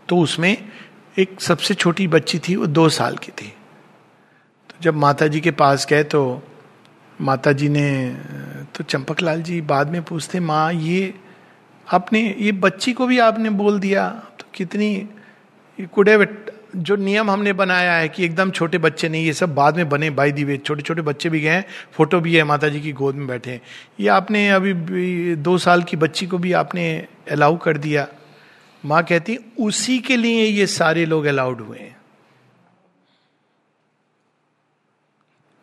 तो 0.09 0.17
उसमें 0.17 0.57
एक 1.15 1.41
सबसे 1.41 1.73
छोटी 1.73 2.07
बच्ची 2.07 2.39
थी, 2.39 2.55
वो 2.55 2.67
दो 2.67 2.87
साल 2.89 3.17
की 3.17 3.31
थी। 3.31 3.47
तो 4.69 4.75
जब 4.81 4.95
माता 4.95 5.27
जी 5.27 5.39
के 5.41 5.51
पास 5.51 5.85
गए 5.89 6.03
तो 6.05 6.41
माता 7.19 7.51
जी 7.51 7.69
ने 7.69 7.89
तो 8.75 8.83
चंपक 8.83 9.21
लाल 9.21 9.41
जी 9.41 9.59
बाद 9.63 9.89
में 9.89 10.01
पूछते, 10.03 10.39
माँ, 10.39 10.73
ये 10.73 11.13
आपने, 11.87 12.21
ये 12.39 12.51
बच्ची 12.53 12.93
को 12.93 13.07
भी 13.07 13.19
आपने 13.19 13.49
बोल 13.51 13.79
दिया? 13.79 14.09
तो 14.09 14.45
कितनी 14.55 15.09
कुडे 15.93 16.15
जो 16.75 16.95
नियम 16.95 17.31
हमने 17.31 17.53
बनाया 17.53 17.93
है 17.93 18.09
कि 18.09 18.25
एकदम 18.25 18.51
छोटे 18.51 18.77
बच्चे 18.77 19.09
नहीं, 19.09 19.25
ये 19.25 19.33
सब 19.33 19.55
बाद 19.55 19.75
में 19.75 19.89
बने 19.89 20.09
बाई 20.09 20.31
दी 20.31 20.43
वे 20.43 20.57
छोटे 20.57 20.81
छोटे 20.81 21.01
बच्चे 21.01 21.29
भी 21.29 21.39
गए 21.39 21.63
फ़ोटो 21.91 22.19
भी 22.19 22.35
है 22.35 22.43
माता 22.43 22.69
जी 22.69 22.81
की 22.81 22.91
गोद 22.91 23.15
में 23.15 23.27
बैठे 23.27 23.51
हैं। 23.51 23.61
ये 23.99 24.07
आपने 24.07 24.49
अभी 24.49 24.73
दो 25.35 25.57
साल 25.57 25.83
की 25.83 25.97
बच्ची 25.97 26.27
को 26.27 26.37
भी 26.37 26.53
आपने 26.53 27.07
अलाउ 27.31 27.57
कर 27.57 27.77
दिया। 27.77 28.07
माँ 28.85 29.03
कहती, 29.03 29.37
उसी 29.59 29.99
के 29.99 30.17
लिए 30.17 30.45
ये 30.45 30.67
सारे 30.67 31.05
लोग 31.05 31.25
अलाउड 31.25 31.61
हुए 31.61 31.79
हैं। 31.79 31.97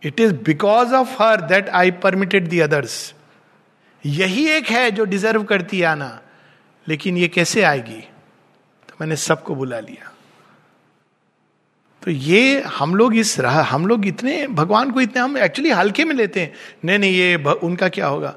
It 0.03 0.21
is 0.21 0.33
because 0.33 0.95
of 0.95 1.23
her 1.23 1.41
that 1.41 1.69
I 1.69 1.91
permitted 1.91 2.49
the 2.49 2.61
others 2.61 3.15
यही 4.07 4.49
एक 4.49 4.67
है 4.67 4.91
जो 4.91 5.05
डिजर्व 5.05 5.43
करती 5.45 5.83
आना। 5.83 6.21
लेकिन 6.89 7.17
ये 7.17 7.29
कैसे 7.29 7.63
आएगी? 7.63 8.01
तो 8.89 8.95
मैंने 9.01 9.17
सबको 9.17 9.55
बुला 9.55 9.81
लिया। 9.81 10.10
तो 12.03 12.11
ये 12.11 12.61
हम 12.61 12.95
लोग 12.95 13.17
इस 13.17 13.39
रहा, 13.41 13.63
हम 13.63 13.87
लोग 13.87 14.07
इतने, 14.07 14.47
भगवान 14.47 14.91
को 14.91 15.01
इतने 15.01 15.23
हम 15.23 15.39
एक्चुअली 15.39 15.71
हल्के 15.71 16.05
में 16.05 16.15
लेते 16.15 16.41
हैं। 16.41 16.53
नहीं 16.85 16.99
नहीं, 16.99 17.13
ये 17.13 17.37
उनका 17.37 17.89
क्या 17.89 18.07
होगा? 18.07 18.35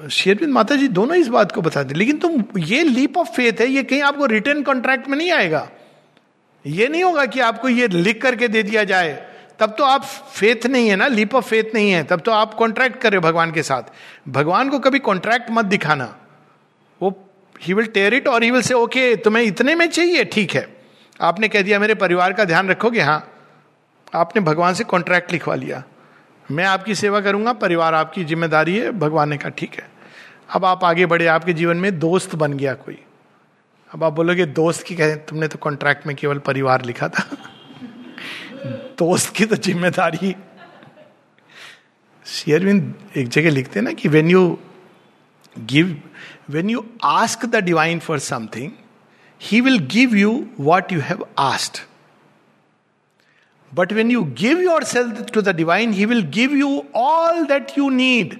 शेरविंद 0.00 0.52
माता 0.52 0.76
जी 0.76 0.88
दोनों 0.88 1.16
इस 1.16 1.28
बात 1.28 1.52
को 1.52 1.60
बताते 1.60 1.94
लेकिन 1.94 2.18
तुम, 2.18 2.44
ये 2.58 2.82
लीप 2.82 3.16
ऑफ़ 3.18 3.28
फेथ 3.28 3.60
है, 3.60 3.66
ये 3.66 3.82
कहीं 3.82 4.02
आपको 4.02 4.26
रिटर्न 4.26 4.62
कॉन्ट्रैक्ट 4.62 5.08
में 5.08 5.18
नहीं 5.18 5.32
आएगा। 5.32 5.68
ये 6.66 6.88
नहीं 6.88 7.04
होगा 7.04 7.24
कि 7.26 7.40
आपको 7.40 7.68
ये 7.68 7.88
लिख 7.88 8.22
करके 8.22 8.48
दे 8.48 8.62
दिया 8.62 8.84
जाए। 8.84 9.28
तब 9.60 9.74
तो 9.78 9.84
आप 9.84 10.04
फेथ 10.04 10.66
नहीं 10.66 10.88
है 10.88 10.96
ना 10.96 11.06
लीप 11.06 11.34
ऑफ़ 11.34 11.44
फेथ 11.44 11.74
नहीं 11.74 11.90
है। 11.90 12.04
तब 12.04 12.20
तो 12.20 12.32
आप 12.32 12.54
कॉन्ट्रैक्ट 12.54 13.00
कर 13.00 13.18
भगवान 13.18 13.52
के 13.52 13.62
साथ। 13.62 13.82
भगवान 14.28 14.68
को 14.68 14.78
कभी 14.78 14.98
कॉन्ट्रैक्ट 14.98 15.50
मत 15.50 15.64
दिखाना। 15.64 16.16
वो 17.02 17.28
ही 17.62 17.74
विल 17.74 17.86
टेयर 17.86 18.14
इट 18.14 18.28
और 18.28 18.42
ही 18.42 18.50
विल 18.50 18.62
से 18.62 18.74
ओके 18.74 19.16
तुम्हें 19.16 19.44
इतने 19.44 19.74
में 19.74 19.86
चाहिए, 19.86 20.24
ठीक 20.24 20.54
है। 20.54 20.77
आपने 21.20 21.48
कह 21.48 21.62
दिया, 21.62 21.78
मेरे 21.78 21.94
परिवार 21.94 22.32
का 22.32 22.44
ध्यान 22.44 22.68
रखोगे? 22.68 23.00
हाँ। 23.00 23.30
आपने 24.14 24.42
भगवान 24.42 24.74
से 24.74 24.84
कॉन्ट्रैक्ट 24.84 25.32
लिखवा 25.32 25.54
लिया। 25.54 25.82
मैं 26.50 26.64
आपकी 26.64 26.94
सेवा 26.94 27.20
करूँगा, 27.20 27.52
परिवार 27.52 27.94
आपकी 27.94 28.24
ज़िम्मेदारी 28.24 28.78
है, 28.78 28.90
भगवान 28.90 29.28
ने 29.28 29.36
कहा, 29.36 29.48
ठीक 29.48 29.74
है। 29.74 29.90
अब 30.50 30.64
आप 30.64 30.84
आगे 30.84 31.06
बढ़े, 31.06 31.26
आपके 31.26 31.52
जीवन 31.52 31.76
में 31.76 31.98
दोस्त 31.98 32.34
बन 32.34 32.52
गया 32.52 32.74
कोई। 32.74 32.98
अब 33.94 34.04
आप 34.04 34.12
बोलोगे, 34.12 34.46
दोस्त 34.46 34.86
की 34.86 34.96
कहें 34.96 35.26
तुमने 35.26 35.48
तो 35.48 35.58
कॉन्ट्रैक्ट 35.58 36.06
में 36.06 36.16
केवल 36.16 36.38
परिवार 36.38 36.84
लिखा 36.84 37.08
था। 37.08 37.22
दोस्त 38.98 39.36
की 39.36 39.44
तो 39.44 39.56
ज़िम्मेदारी। 39.56 40.36
शेयरविंद 42.26 42.94
एक 43.16 43.28
जगह 43.28 43.50
लिखते 43.50 43.80
ना 43.80 43.92
कि 43.92 44.08
when 44.08 44.30
you 44.30 44.58
give 45.58 46.02
when 46.50 46.70
you 46.70 46.86
ask 47.04 47.46
the 47.46 47.56
divine 47.56 47.98
for 47.98 48.18
something 48.18 48.70
he 49.40 49.60
will 49.60 49.78
give 49.92 50.16
you 50.16 50.32
what 50.60 50.92
you 50.92 51.00
have 51.00 51.26
asked 51.38 51.80
but 53.72 53.92
when 53.92 54.10
you 54.10 54.22
give 54.38 54.60
yourself 54.84 55.24
to 55.34 55.40
the 55.42 55.56
divine 55.56 55.92
he 55.92 56.04
will 56.04 56.22
give 56.34 56.56
you 56.56 56.82
all 56.96 57.44
that 57.46 57.78
you 57.78 57.88
need 57.90 58.38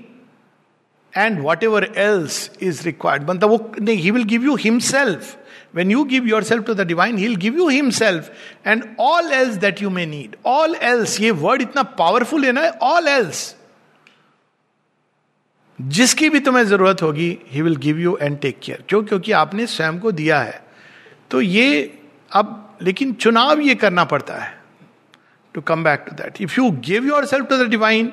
and 1.15 1.41
whatever 1.65 1.93
else 1.97 2.51
is 2.63 2.83
required 2.85 3.31
मतलब 3.31 3.51
वो 3.51 3.73
नहीं 3.81 3.97
he 3.97 4.11
will 4.11 4.25
give 4.25 4.45
you 4.45 4.55
himself 4.57 5.37
when 5.75 5.91
you 5.91 6.05
give 6.05 6.27
yourself 6.43 6.65
to 6.67 6.75
the 6.75 6.87
divine 6.87 7.19
he 7.19 7.35
give 7.37 7.57
you 7.59 7.69
himself 7.69 8.31
and 8.67 8.85
all 9.01 9.33
else 9.33 9.57
that 9.57 9.83
you 9.83 9.91
may 9.91 10.07
need 10.07 10.37
all 10.47 10.75
else 10.83 11.21
ये 11.21 11.31
word 11.45 11.63
इतना 11.63 11.83
powerful 11.99 12.45
है 12.45 12.53
ना 12.53 12.69
all 12.85 13.09
else 13.09 13.55
जिसकी 15.79 16.29
भी 16.29 16.41
तुम्हें 16.41 16.65
ज़रूरत 16.65 17.03
होगी 17.03 17.37
he 17.47 17.63
will 17.63 17.77
give 17.77 17.99
you 17.99 18.17
and 18.23 18.39
take 18.39 18.59
care 18.63 18.83
क्यों 18.89 19.03
क्योंकि 19.03 19.33
आपने 19.33 19.67
स्वयं 19.67 19.99
को 19.99 20.13
दिया 20.13 20.41
है 20.41 20.61
तो 21.31 21.41
ये 21.41 21.99
अब, 22.33 22.79
लेकिन 22.83 23.13
चुनाव 23.13 23.61
ये 23.61 23.75
करना 23.75 24.05
पड़ता 24.05 24.35
है 24.35 24.57
to 25.55 25.61
come 25.61 25.85
back 25.85 26.05
to 26.09 26.17
that 26.17 26.41
if 26.41 26.61
you 26.61 26.71
give 26.71 27.07
yourself 27.27 27.49
to 27.49 27.57
the 27.57 27.69
divine 27.69 28.13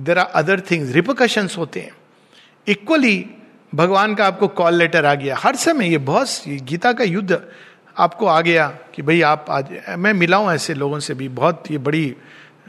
there 0.00 0.18
are 0.18 0.26
other 0.34 0.60
things 0.60 0.92
repercussions 0.92 1.56
होते 1.58 1.80
हैं. 1.80 1.92
इक्वली 2.66 3.30
भगवान 3.74 4.14
का 4.14 4.26
आपको 4.26 4.48
कॉल 4.48 4.74
लेटर 4.74 5.04
आ 5.04 5.14
गया. 5.14 5.36
हर 5.36 5.56
समय 5.56 5.90
ये 5.90 5.98
बहुत 5.98 6.28
गीता 6.48 6.92
का 6.92 7.04
युद्ध 7.04 7.40
आपको 7.98 8.26
आ 8.26 8.40
गया 8.40 8.68
कि 8.94 9.02
भाई 9.02 9.20
आप 9.22 9.46
आज, 9.50 9.66
मैं 9.98 10.12
मिला 10.12 10.36
हूँ 10.36 10.52
ऐसे 10.52 10.74
लोगों 10.74 10.98
से 11.00 11.14
भी, 11.14 11.28
बहुत 11.28 11.70
ये 11.70 11.78
बड़ी 11.78 12.16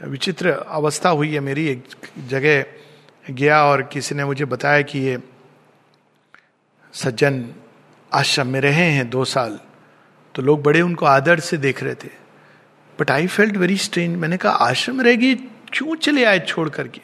विचित्र 0.04 0.50
अवस्था 0.50 1.08
हुई 1.08 1.32
है 1.34 1.40
मेरी, 1.40 1.66
एक 1.68 1.84
जगह 2.28 2.64
गया 3.30 3.62
और 3.64 3.82
किसी 3.82 4.14
ने 4.14 4.24
मुझे 4.24 4.44
बताया 4.44 4.82
कि 4.82 4.98
ये 4.98 5.18
सज्जन 6.94 7.44
आश्रम 8.12 8.46
में 8.46 8.60
रहे 8.60 8.90
हैं 8.90 9.08
दो 9.10 9.24
साल. 9.24 9.58
तो 10.36 10.42
लोग 10.42 10.62
बड़े 10.62 10.80
उनको 10.80 11.06
आदर 11.06 11.40
से 11.40 11.56
देख 11.56 11.82
रहे 11.82 11.94
थे। 11.94 12.08
But 13.00 13.10
I 13.10 13.26
felt 13.26 13.56
very 13.56 13.76
strange 13.76 14.16
मैंने 14.16 14.36
कहा, 14.36 14.52
आश्रम 14.52 15.00
रहेगी 15.00 15.34
क्यों 15.72 15.96
चले 15.96 16.24
आए 16.24 16.38
छोड़ 16.38 16.68
करके? 16.68 17.00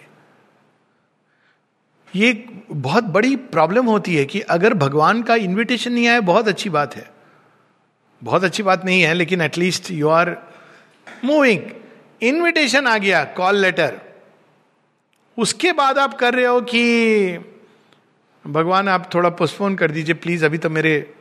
ये 2.14 2.47
बहुत 2.71 3.05
बड़ी 3.05 3.37
प्रॉब्लम 3.37 3.87
होती 3.87 4.16
है 4.16 4.25
कि 4.25 4.40
अगर 4.40 4.75
भगवान 4.75 5.23
का 5.23 5.35
इनविटेशन 5.35 5.92
नहीं 5.92 6.09
आया, 6.09 6.21
बहुत 6.21 6.49
अच्छी 6.49 6.71
बात 6.71 6.97
है। 6.97 7.11
बहुत 8.25 8.45
अच्छी 8.45 8.62
बात 8.62 8.85
नहीं 8.85 9.03
है, 9.03 9.14
लेकिन 9.14 9.40
at least 9.40 9.90
you 9.90 10.09
are 10.09 10.37
moving 11.25 11.61
invitation 12.23 12.87
आ 12.87 12.99
गया 12.99 13.25
कॉल 13.25 13.57
लेटर 13.57 14.01
उसके 15.38 15.73
बाद 15.73 15.99
आप 15.99 16.14
कर 16.14 16.35
रहे 16.35 16.45
हो 16.45 16.61
कि, 16.61 16.85
भगवान, 18.47 18.88
आप 18.88 19.14
थोड़ा 19.14 19.31
पोस्टपोन 19.31 19.77
कर 19.77 19.90
दीजिए 19.90 20.14
प्लीज़ 20.14 20.45
अभी 20.45 20.59
तो 20.59 20.71
मेरे 20.71 21.14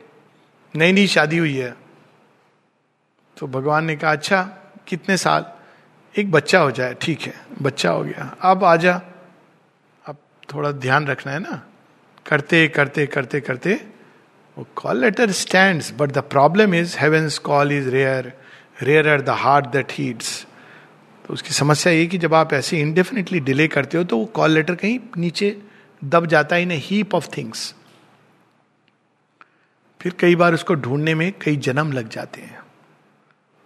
नई 0.76 0.92
नई 0.92 1.06
शादी 1.06 1.38
हुई 1.38 1.56
है। 1.56 1.81
तो 3.42 3.46
भगवान 3.46 3.84
ने 3.84 3.96
कहा 3.96 4.12
अच्छा 4.12 4.42
कितने 4.86 5.16
साल? 5.16 5.44
एक 6.18 6.30
बच्चा 6.30 6.60
हो 6.60 6.70
जाए, 6.70 6.94
ठीक 6.94 7.20
है, 7.20 7.34
बच्चा 7.62 7.90
हो 7.90 8.04
गया। 8.04 8.36
अब 8.40 8.64
आ 8.64 8.76
जा। 8.76 9.02
अब 10.06 10.16
थोड़ा 10.54 10.72
ध्यान 10.72 11.06
रखना 11.06 11.32
है 11.32 11.38
ना। 11.38 11.66
करते 12.26 12.68
करते 12.68 13.06
करते 13.06 13.40
करते, 13.40 13.86
वो 14.58 14.66
call 14.76 15.00
letter 15.00 15.30
stand 15.30 15.82
but 15.98 16.12
the 16.12 16.18
problem 16.18 16.74
is 16.74 16.96
heaven's 16.98 17.38
call 17.38 17.72
is 17.72 17.88
rare 17.88 18.32
rare 18.82 19.08
are 19.08 19.20
the 19.20 19.28
heart 19.28 19.66
that 19.66 19.92
heeds 19.92 20.46
तो 21.26 21.34
उसकी 21.34 21.50
समस्या 21.50 21.92
ये 21.92 22.06
कि 22.06 22.18
जब 22.18 22.34
आप 22.34 22.52
ऐसे 22.52 22.80
इंडेफिनेटली 22.80 23.40
डिले 23.40 23.68
करते 23.68 23.98
हो 23.98 24.04
तो 24.04 24.18
वो 24.18 24.24
कॉल 24.24 24.50
लेटर 24.50 24.74
कहीं 24.74 25.00
नीचे 25.16 25.62
दब 26.04 26.26
जाता 26.26 26.56
है 26.56 26.62
इन 26.62 26.70
हीप 26.70 27.14
ऑफ़ 27.14 27.28
थिंग्स 27.36 27.74
फिर 30.00 30.14
कई 30.18 30.36
बार 30.36 30.54
उसको 30.54 30.74
ढूँढने 30.74 31.14
में 31.14 31.32
कई 31.32 31.56
जन्म 31.56 31.92
लग 31.92 32.08
जाते 32.08 32.40
हैं। 32.40 32.61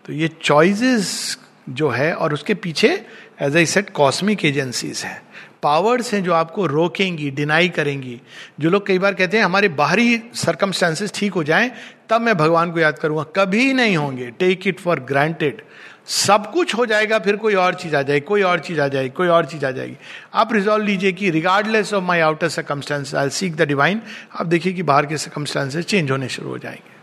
तो 0.06 0.12
ये 0.12 0.28
चॉइसेस 0.42 1.38
जो 1.68 1.88
है 1.88 2.12
और 2.14 2.34
उसके 2.34 2.54
पीछे 2.54 3.06
as 3.42 3.56
I 3.56 3.66
said 3.66 3.90
cosmic 3.90 4.44
agencies 4.44 5.02
हैं। 5.04 5.22
पावर्स 5.62 6.14
हैं 6.14 6.24
जो 6.24 6.32
आपको 6.32 6.66
रोकेंगी 6.66 7.30
डिनाई 7.30 7.68
करेंगी। 7.68 8.20
जो 8.60 8.70
लोग 8.70 8.86
कई 8.86 8.98
बार 8.98 9.14
कहते 9.14 9.36
हैं, 9.36 9.44
हमारे 9.44 9.68
बाहरी 9.68 10.22
सरकमस्टांसेस 10.34 11.12
ठीक 11.14 11.32
हो 11.32 11.44
जाएँ, 11.44 11.70
तब 12.10 12.20
मैं 12.20 12.36
भगवान 12.36 12.72
को 12.72 12.80
याद 12.80 12.98
करूँगा। 12.98 13.22
कभी 13.22 13.72
नहीं 13.72 13.96
होंगे। 13.96 14.30
टेक 14.30 14.66
इट 14.66 14.80
फॉर 14.80 15.00
ग्रांटेड 15.00 15.62
सब 16.06 16.52
कुछ 16.52 16.74
हो 16.74 16.86
जाएगा, 16.86 17.18
फिर 17.18 17.36
कोई 17.36 17.54
और 17.54 17.74
चीज़ 17.74 17.96
आ 17.96 18.02
जाएगी, 18.02 18.20
कोई 18.20 18.42
और 18.42 18.58
चीज़ 18.58 18.80
आ 18.80 18.88
जाएगी, 18.88 19.10
कोई 19.10 19.28
और 19.28 19.46
चीज़ 19.46 19.66
आ 19.66 19.70
जाएगी। 19.70 19.96
आप 20.34 20.52
रिजॉल्व 20.52 20.84
लीजिए 20.84 21.12
कि 21.12 21.30
regardless 21.30 21.92
of 21.94 22.04
my 22.04 22.20
outer 22.20 22.48
circumstances 22.48 23.14
I 23.14 23.30
seek 23.30 23.56
the 23.56 23.62
divine 23.62 24.02
आप 24.40 24.46
देखिए 24.46 24.72
कि 24.72 24.82
बाहर 24.82 25.06
के 25.06 25.16
सर्कमस्टांसेस 25.16 25.84
चेंज 25.84 26.10
होने 26.10 26.28
शुरू 26.28 26.48
हो 26.48 26.58
जाएँगे। 26.58 26.94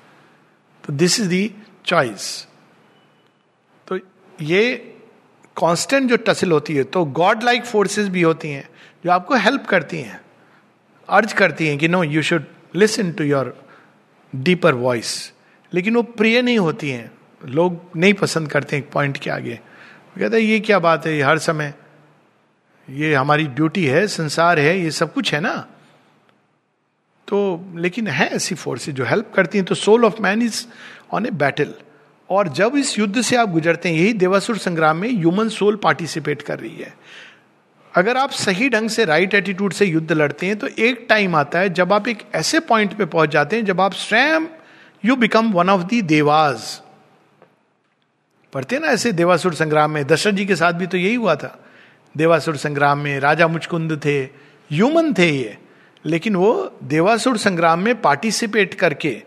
तो 0.84 0.94
दिस 0.94 1.20
इज़ 1.20 1.28
दी 1.28 1.52
चॉइस 1.86 2.48
ये 4.41 4.76
कांस्टेंट 5.58 6.10
जो 6.10 6.17
टसल 6.17 6.52
होती 6.52 6.76
है 6.76 6.84
तो 6.84 7.04
गॉड 7.06 7.43
लाइक 7.43 7.65
फोर्सेस 7.65 8.08
भी 8.08 8.22
होती 8.22 8.50
हैं, 8.50 8.67
जो 9.06 9.12
आपको 9.12 9.36
हेल्प 9.36 9.65
करती 9.65 9.98
हैं 9.98 10.19
अर्ज़ 11.10 11.34
करती 11.36 11.67
हैं 11.67 11.78
कि 11.78 11.88
no 11.88 12.04
you 12.04 12.22
should 12.22 12.46
listen 12.76 13.12
to 13.12 13.24
your 13.24 13.56
deeper 14.34 14.74
voice 14.76 15.32
लेकिन 15.72 15.96
वो 15.96 16.04
प्रिय 16.04 16.41
नहीं 16.41 16.58
होती 16.60 16.89
हैं, 16.89 17.12
लोग 17.46 17.80
नहीं 17.96 18.13
पसंद 18.13 18.52
करते 18.52 18.78
एक 18.78 18.89
पॉइंट 18.91 19.17
के 19.17 19.30
आगे। 19.30 19.60
कहते 20.17 20.36
हैं, 20.38 20.43
ये 20.43 20.60
क्या 20.60 20.80
बात 20.80 21.06
है 21.08 21.22
हर 21.22 21.38
समय, 21.39 21.74
ये 22.88 23.13
हमारी 23.13 23.46
ड्यूटी 23.48 23.86
है, 23.86 24.06
संसार 24.08 24.60
है, 24.60 24.80
ये 24.80 24.91
सब 24.91 25.13
कुछ 25.13 25.34
है 25.34 25.39
ना? 25.39 25.56
तो 27.28 27.65
लेकिन 27.76 28.08
है 28.08 28.28
ऐसी 28.28 28.56
फोर्सेज 28.56 28.96
जो 28.96 29.06
हेल्प 29.06 29.32
करती 29.36 29.58
हैं 29.58 29.65
तो 29.65 29.76
soul 29.76 30.06
of 30.06 30.22
man 30.22 30.41
is 30.41 30.65
on 31.13 31.26
a 31.26 31.30
battle 31.32 31.74
और 32.30 32.48
जब 32.48 32.76
इस 32.76 32.98
युद्ध 33.00 33.22
से 33.22 33.36
आप 33.36 33.50
गुजरते 33.50 33.90
हैं, 33.90 33.96
यही 33.96 34.14
देवासुर 34.14 34.58
संग्राम 34.58 34.98
में 34.98 35.10
ह्यूमन 35.10 35.50
सोल 35.50 35.76
पार्टिसिपेट 35.76 36.42
कर 36.42 36.60
रही 36.60 36.76
है। 36.76 36.94
अगर 37.94 38.18
आप 38.18 38.32
सही 38.32 38.70
ढंग 38.70 38.90
से 38.90 39.06
राइट 39.06 39.34
एटीट्यूड 39.34 39.74
से 39.74 39.86
युद्ध 39.86 40.12
लड़ते 40.12 40.46
हैं 40.46 40.56
तो 40.60 40.68
एक 40.68 41.06
टाइम 41.10 41.36
आता 41.36 41.60
है 41.60 41.70
जब 41.70 41.94
आप 41.94 42.08
एक 42.08 42.24
ऐसे 42.36 42.60
पॉइंट 42.60 42.94
पे 42.94 43.06
पहुँच 43.06 43.30
जाते 43.30 43.56
हैं 43.56 43.66
जब 43.66 43.82
आप 43.82 43.94
स्वयं 43.94 44.46
you 45.04 45.16
become 45.16 45.52
one 45.52 45.70
of 45.70 45.82
the 45.82 46.02
devas 46.02 46.80
पढ़ते 48.54 48.80
ना 48.80 48.88
ऐसे 48.88 49.12
देवासुर 49.12 49.54
संग्राम 49.54 49.92
में, 49.92 50.06
दशरथ 50.08 50.34
जी 50.34 50.46
के 50.46 50.56
साथ 50.56 50.74
भी 50.74 50.88
तो 50.88 50.98
यही 50.98 51.16
हुआ 51.16 51.36
था। 51.36 51.60
देवासुर 52.16 52.58
संग्राम 52.58 53.00
में 53.00 53.20
राजा 53.20 53.48
मुचकुंद 53.48 54.00
थे 54.06 54.20
ह्यूमन 54.72 55.14
थे 55.14 55.30
ये, 55.30 55.58
लेकिन 56.06 56.36
वो 56.36 56.78
देवासुर 56.84 57.38
संग्राम 57.38 57.80
में 57.80 58.02
पार्टिसिपेट 58.02 58.74
करके 58.74 59.22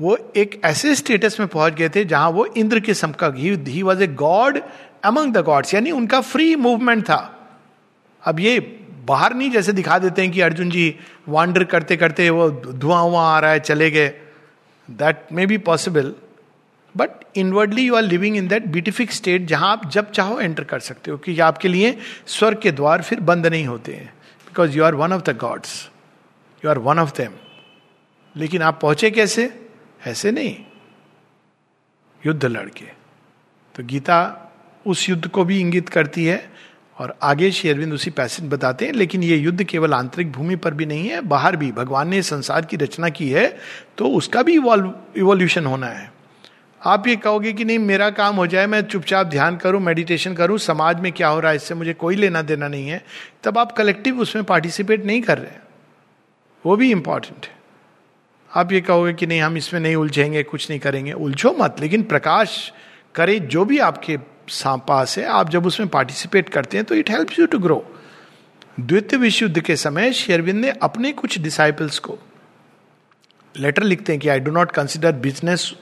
वो 0.00 0.16
एक 0.36 0.60
ऐसे 0.64 0.94
स्टेटस 0.94 1.36
में 1.40 1.48
पहुँच 1.48 1.74
गए 1.74 1.88
थे 1.88 2.04
जहाँ 2.04 2.30
वो 2.30 2.44
इंद्र 2.56 2.80
के 2.80 2.94
समकक्ष 2.94 3.68
ही 3.68 3.82
was 3.82 4.02
a 4.02 4.06
god 4.06 4.60
among 5.04 5.32
the 5.34 5.42
gods 5.44 5.74
यानी 5.74 5.90
उनका 5.90 6.20
फ्री 6.22 6.54
मूवमेंट 6.56 7.04
था। 7.04 7.20
अब 8.22 8.40
ये 8.40 8.58
बाहर 9.06 9.34
नहीं 9.34 9.50
जैसे 9.50 9.72
दिखा 9.72 9.98
देते 9.98 10.22
हैं 10.22 10.30
कि 10.32 10.40
अर्जुन 10.40 10.70
जी 10.70 10.94
वांडर 11.28 11.64
करते 11.64 11.96
करते 11.96 12.28
वो 12.30 12.50
धुआँ 12.50 13.02
हुआ 13.02 13.22
आ 13.22 13.38
रहा 13.40 13.50
है, 13.50 13.60
चले 13.60 13.90
गए। 13.90 14.08
That 14.88 15.26
may 15.32 15.46
be 15.46 15.58
possible 15.60 16.14
but 16.94 17.10
inwardly 17.36 17.82
you 17.82 17.94
are 17.94 18.02
living 18.02 18.36
in 18.36 18.48
that 18.48 18.66
beatific 18.68 19.12
state 19.12 19.46
जहाँ 19.46 19.70
आप 19.72 19.88
जब 19.90 20.10
चाहो 20.10 20.38
एंटर 20.40 20.64
कर 20.64 20.80
सकते 20.80 21.10
हो, 21.10 21.16
क्योंकि 21.16 21.40
आपके 21.40 21.68
लिए 21.68 21.96
स्वर्ग 22.26 22.60
के 22.62 22.70
द्वार 22.72 23.02
फिर 23.02 23.20
बंद 23.22 23.46
नहीं 23.46 23.66
होते 23.66 23.92
हैं 23.92 24.12
because 24.46 24.76
you 24.76 24.84
are 24.84 24.94
one 24.94 25.12
of 25.12 25.22
the 25.22 25.36
gods 25.38 25.88
you 26.62 26.70
are 26.70 26.78
one 26.80 26.98
of 26.98 27.16
them 27.16 27.32
लेकिन 28.36 28.62
आप 28.62 28.80
पहुँचे 28.82 29.10
कैसे? 29.10 29.52
ऐसे 30.00 30.30
नहीं। 30.30 30.56
युद्ध 32.20 32.44
लड़के। 32.44 32.84
तो 33.74 33.84
गीता 33.84 34.18
उस 34.86 35.08
युद्ध 35.08 35.26
को 35.26 35.44
भी 35.44 35.60
इंगित 35.60 35.88
करती 35.88 36.24
है 36.24 36.42
और 36.98 37.16
आगे 37.22 37.50
शेरविंद 37.50 37.92
उसी 37.92 38.10
पैसेज 38.10 38.48
बताते 38.48 38.86
हैं, 38.86 38.92
लेकिन 38.92 39.22
ये 39.22 39.36
युद्ध 39.36 39.64
केवल 39.64 39.94
आंतरिक 39.94 40.32
भूमि 40.32 40.56
पर 40.56 40.74
भी 40.74 40.86
नहीं 40.86 41.08
है, 41.08 41.20
बाहर 41.20 41.56
भी। 41.56 41.70
भगवान 41.72 42.08
ने 42.08 42.22
संसार 42.22 42.64
की 42.64 42.76
रचना 42.76 43.08
की 43.10 43.28
है 43.30 43.46
तो 43.98 44.08
उसका 44.10 44.42
भी 44.42 44.54
इवोल्यूशन 44.54 45.66
होना 45.66 45.86
है। 45.88 46.10
आप 46.80 47.06
ये 47.06 47.14
कहोगे 47.16 47.52
कि 47.52 47.64
नहीं, 47.64 47.78
मेरा 47.78 48.08
काम 48.10 48.36
हो 48.36 48.46
जाए, 48.46 48.66
मैं 48.66 48.82
चुपचाप 48.82 49.26
ध्यान 49.26 49.56
करूँ 49.56 49.80
मेडिटेशन 49.82 50.34
करूँ, 50.34 50.58
समाज 50.58 51.00
में 51.00 51.10
क्या 51.12 51.28
हो 51.28 51.40
रहा 51.40 51.50
है, 51.50 51.56
इससे 51.56 51.74
मुझे 51.74 51.94
कोई 51.94 52.16
लेना 52.16 52.42
देना 52.42 52.68
नहीं 52.68 52.88
है, 52.88 53.02
तब 53.44 53.58
आप 53.58 53.72
कलेक्टिव 53.72 54.20
उसमें 54.20 54.44
पार्टिसिपेट 54.44 55.04
नहीं 55.04 55.22
कर 55.22 55.38
रहे 55.38 55.58
वो 56.64 56.76
भी 56.76 56.90
इंपॉर्टेंट 56.90 57.46
है। 57.46 57.58
आप 58.54 58.72
ये 58.72 58.80
कहोगे 58.80 59.12
कि 59.12 59.26
नहीं, 59.26 59.40
हम 59.40 59.56
इसमें 59.56 59.80
नहीं 59.80 59.96
उलझेंगे, 59.96 60.42
कुछ 60.42 60.70
नहीं 60.70 60.80
करेंगे। 60.80 61.12
उलझो 61.12 61.54
मत, 61.60 61.76
लेकिन 61.80 62.02
प्रकाश 62.02 62.72
करे 63.14 63.38
जो 63.40 63.64
भी 63.64 63.78
आपके 63.78 64.16
पास 64.88 65.16
है, 65.18 65.24
आप 65.24 65.50
जब 65.50 65.66
उसमें 65.66 65.88
पार्टिसिपेट 65.88 66.48
करते 66.48 66.76
हैं 66.76 66.84
तो 66.86 66.94
it 66.94 67.10
help 67.10 67.28
you 67.38 67.46
to 67.46 67.58
grow 67.58 67.84
द्वितीय 68.80 69.18
विश्व 69.18 69.44
युद्ध 69.44 69.60
के 69.60 69.76
समय 69.76 70.12
शेरविंद 70.12 70.60
ने 70.60 70.70
अपने 70.82 71.12
कुछ 71.12 71.38
डिसाइपल्स 71.38 71.98
को 71.98 72.18
लेटर 73.54 73.82
लिखते 73.82 74.12
हैं 74.12 74.20
कि 74.20 74.28
I 74.28 74.40
do 74.40 74.50
not 74.50 74.72
consider 74.72 75.12
business 75.12 75.74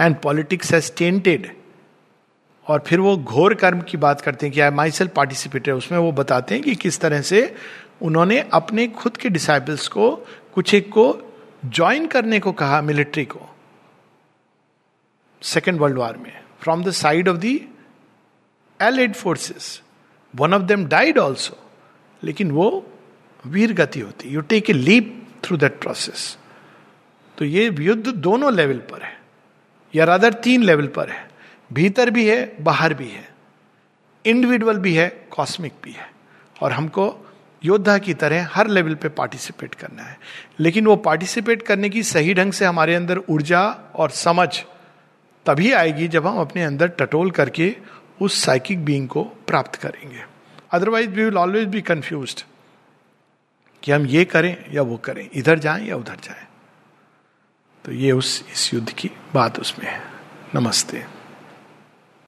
and 0.00 0.16
politics 0.16 0.72
as 0.72 0.92
tainted 0.96 1.48
और 2.66 2.82
फिर 2.86 3.00
वो 3.00 3.16
घोर 3.16 3.54
कर्म 3.54 3.80
की 3.80 3.96
बात 3.96 4.20
करते 4.20 4.46
हैं 4.46 4.52
कि 4.54 4.60
आई 4.60 4.70
माई 4.70 4.90
सेल्फ 4.90 5.12
पार्टिसिपेटेड 5.14 5.74
उसमें 5.74 5.98
वो 5.98 6.12
बताते 6.12 6.54
हैं 6.54 6.64
कि 6.64 6.74
किस 6.74 7.00
तरह 7.00 7.20
से 7.20 7.54
उन्होंने 8.02 8.40
अपने 8.52 8.86
खुद 8.86 9.16
के 9.16 9.28
डिसाइपल्स 9.28 9.88
को, 9.88 10.10
कुछ 10.54 10.74
एक 10.74 10.88
को 10.88 11.25
ज्वाइन 11.66 12.06
करने 12.06 12.40
को 12.40 12.52
कहा 12.52 12.80
मिलिट्री 12.82 13.24
को 13.24 13.56
सेकेंड 15.42 15.78
वर्ल्ड 15.78 15.98
वॉर 15.98 16.16
में 16.16 16.44
from 16.60 16.84
the 16.84 16.90
side 16.90 17.28
of 17.28 17.36
the 17.36 17.68
allied 18.82 19.14
forces 19.14 19.82
one 20.34 20.54
of 20.54 20.62
them 20.62 20.86
died 20.86 21.18
also 21.18 21.70
लेकिन 22.22 22.50
वो 22.50 22.86
वीर 23.46 23.72
गति 23.72 24.00
होती 24.00 24.28
you 24.28 24.40
take 24.40 24.70
a 24.70 24.72
leap 24.72 25.28
through 25.44 25.56
that 25.56 25.80
process 25.80 26.38
तो 27.38 27.44
ये 27.44 27.76
युद्ध 27.80 28.08
दोनों 28.08 28.54
लेवल 28.54 28.78
पर 28.78 29.02
है, 29.02 29.20
या 29.94 30.04
रादर 30.04 30.32
तीन 30.32 30.62
लेवल 30.62 30.86
पर 30.86 31.10
है। 31.10 31.30
भीतर 31.72 32.10
भी 32.10 32.28
है, 32.28 32.56
बाहर 32.60 32.94
भी 32.94 33.08
है। 33.08 33.28
इंडिविजुअल 34.24 34.78
भी 34.78 34.94
है 34.94 35.26
कॉस्मिक 35.30 35.72
भी 35.82 35.92
है। 35.92 36.10
और 36.62 36.72
हमको 36.72 37.25
योद्धा 37.66 37.98
की 37.98 38.14
तरह 38.14 38.48
हर 38.52 38.68
लेवल 38.68 38.94
पे 38.94 39.08
पार्टिसिपेट 39.08 39.74
करना 39.74 40.02
है। 40.02 40.18
लेकिन 40.60 40.86
वो 40.86 40.96
पार्टिसिपेट 40.96 41.62
करने 41.62 41.88
की 41.88 42.02
सही 42.02 42.34
ढंग 42.34 42.52
से 42.52 42.64
हमारे 42.64 42.94
अंदर 42.94 43.18
ऊर्जा 43.18 43.92
और 43.94 44.10
समझ 44.10 44.48
तभी 45.46 45.72
आएगी 45.72 46.08
जब 46.08 46.26
हम 46.26 46.40
अपने 46.40 46.64
अंदर 46.64 46.88
टटोल 46.88 47.30
करके 47.30 47.76
उस 48.22 48.44
साइकिक 48.44 48.84
बीइंग 48.84 49.08
को 49.08 49.22
प्राप्त 49.24 49.74
करेंगे। 49.76 50.24
Otherwise 50.70 51.10
we 51.10 51.24
will 51.24 51.38
always 51.38 51.68
be 51.68 51.80
confuse 51.80 52.44
कि 53.82 53.92
हम 53.92 54.06
ये 54.06 54.24
करें 54.24 54.56
या 54.72 54.82
वो 54.82 54.96
करें, 54.96 55.28
इधर 55.34 55.58
जाएँ 55.58 55.86
या 55.88 55.96
उधर 55.96 56.16
जाएँ। 56.24 56.46
तो 57.84 57.92
ये 57.92 58.12
उस, 58.12 58.44
इस 58.52 58.74
युद्ध 58.74 58.90
की 58.90 59.10
बात 59.34 59.60
उसमें 59.60 59.86
है। 59.86 60.00
नमस्ते। 60.54 61.15